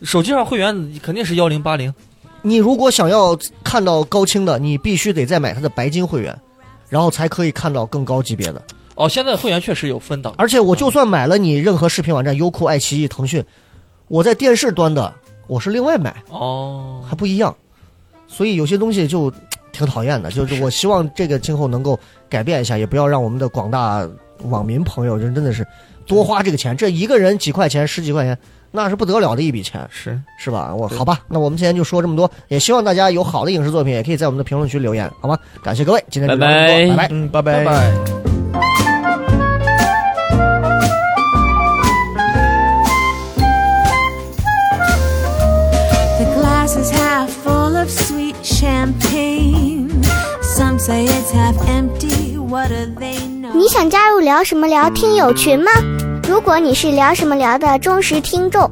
[0.04, 1.94] 手机上会员肯定是幺零八零。
[2.42, 6.38] 你如果想要看到高清的，你必须得再买它的白金会员，
[6.90, 8.62] 然后才可以看到更高级别的。
[8.98, 13.44] 哦，现在会员确实有分档，而且我就算买了你任何视频网站，优酷、爱奇艺、腾讯，
[14.08, 15.14] 我在电视端的
[15.46, 17.56] 我是另外买，哦，还不一样。
[18.28, 19.32] 所以有些东西就
[19.72, 24.06] 挺讨厌的，就是我希望这个今后能够改变一下，也不要让我们的广大
[24.44, 25.66] 网民朋友真真的是
[26.06, 28.38] 多花这个钱，这一个人几块钱、十几块钱，
[28.72, 29.88] 那是不得了的一笔钱。
[29.92, 30.74] 是是吧？
[30.74, 35.38] 我好吧，那我们今天就说这么多，也希望大家有好的影视作品，也可以在我们的评论区留言，好吗？
[35.64, 37.08] 感谢各位，今天就聊这么多拜拜拜拜。
[37.12, 38.37] 嗯，拜拜。
[46.18, 49.90] The glass is half full of sweet champagne.
[50.42, 52.38] Some say it's half empty.
[52.38, 53.54] What do they know?
[53.54, 55.72] 你想加入聊什么聊听友群吗？
[56.28, 58.72] 如果你是聊什么聊的忠实听众，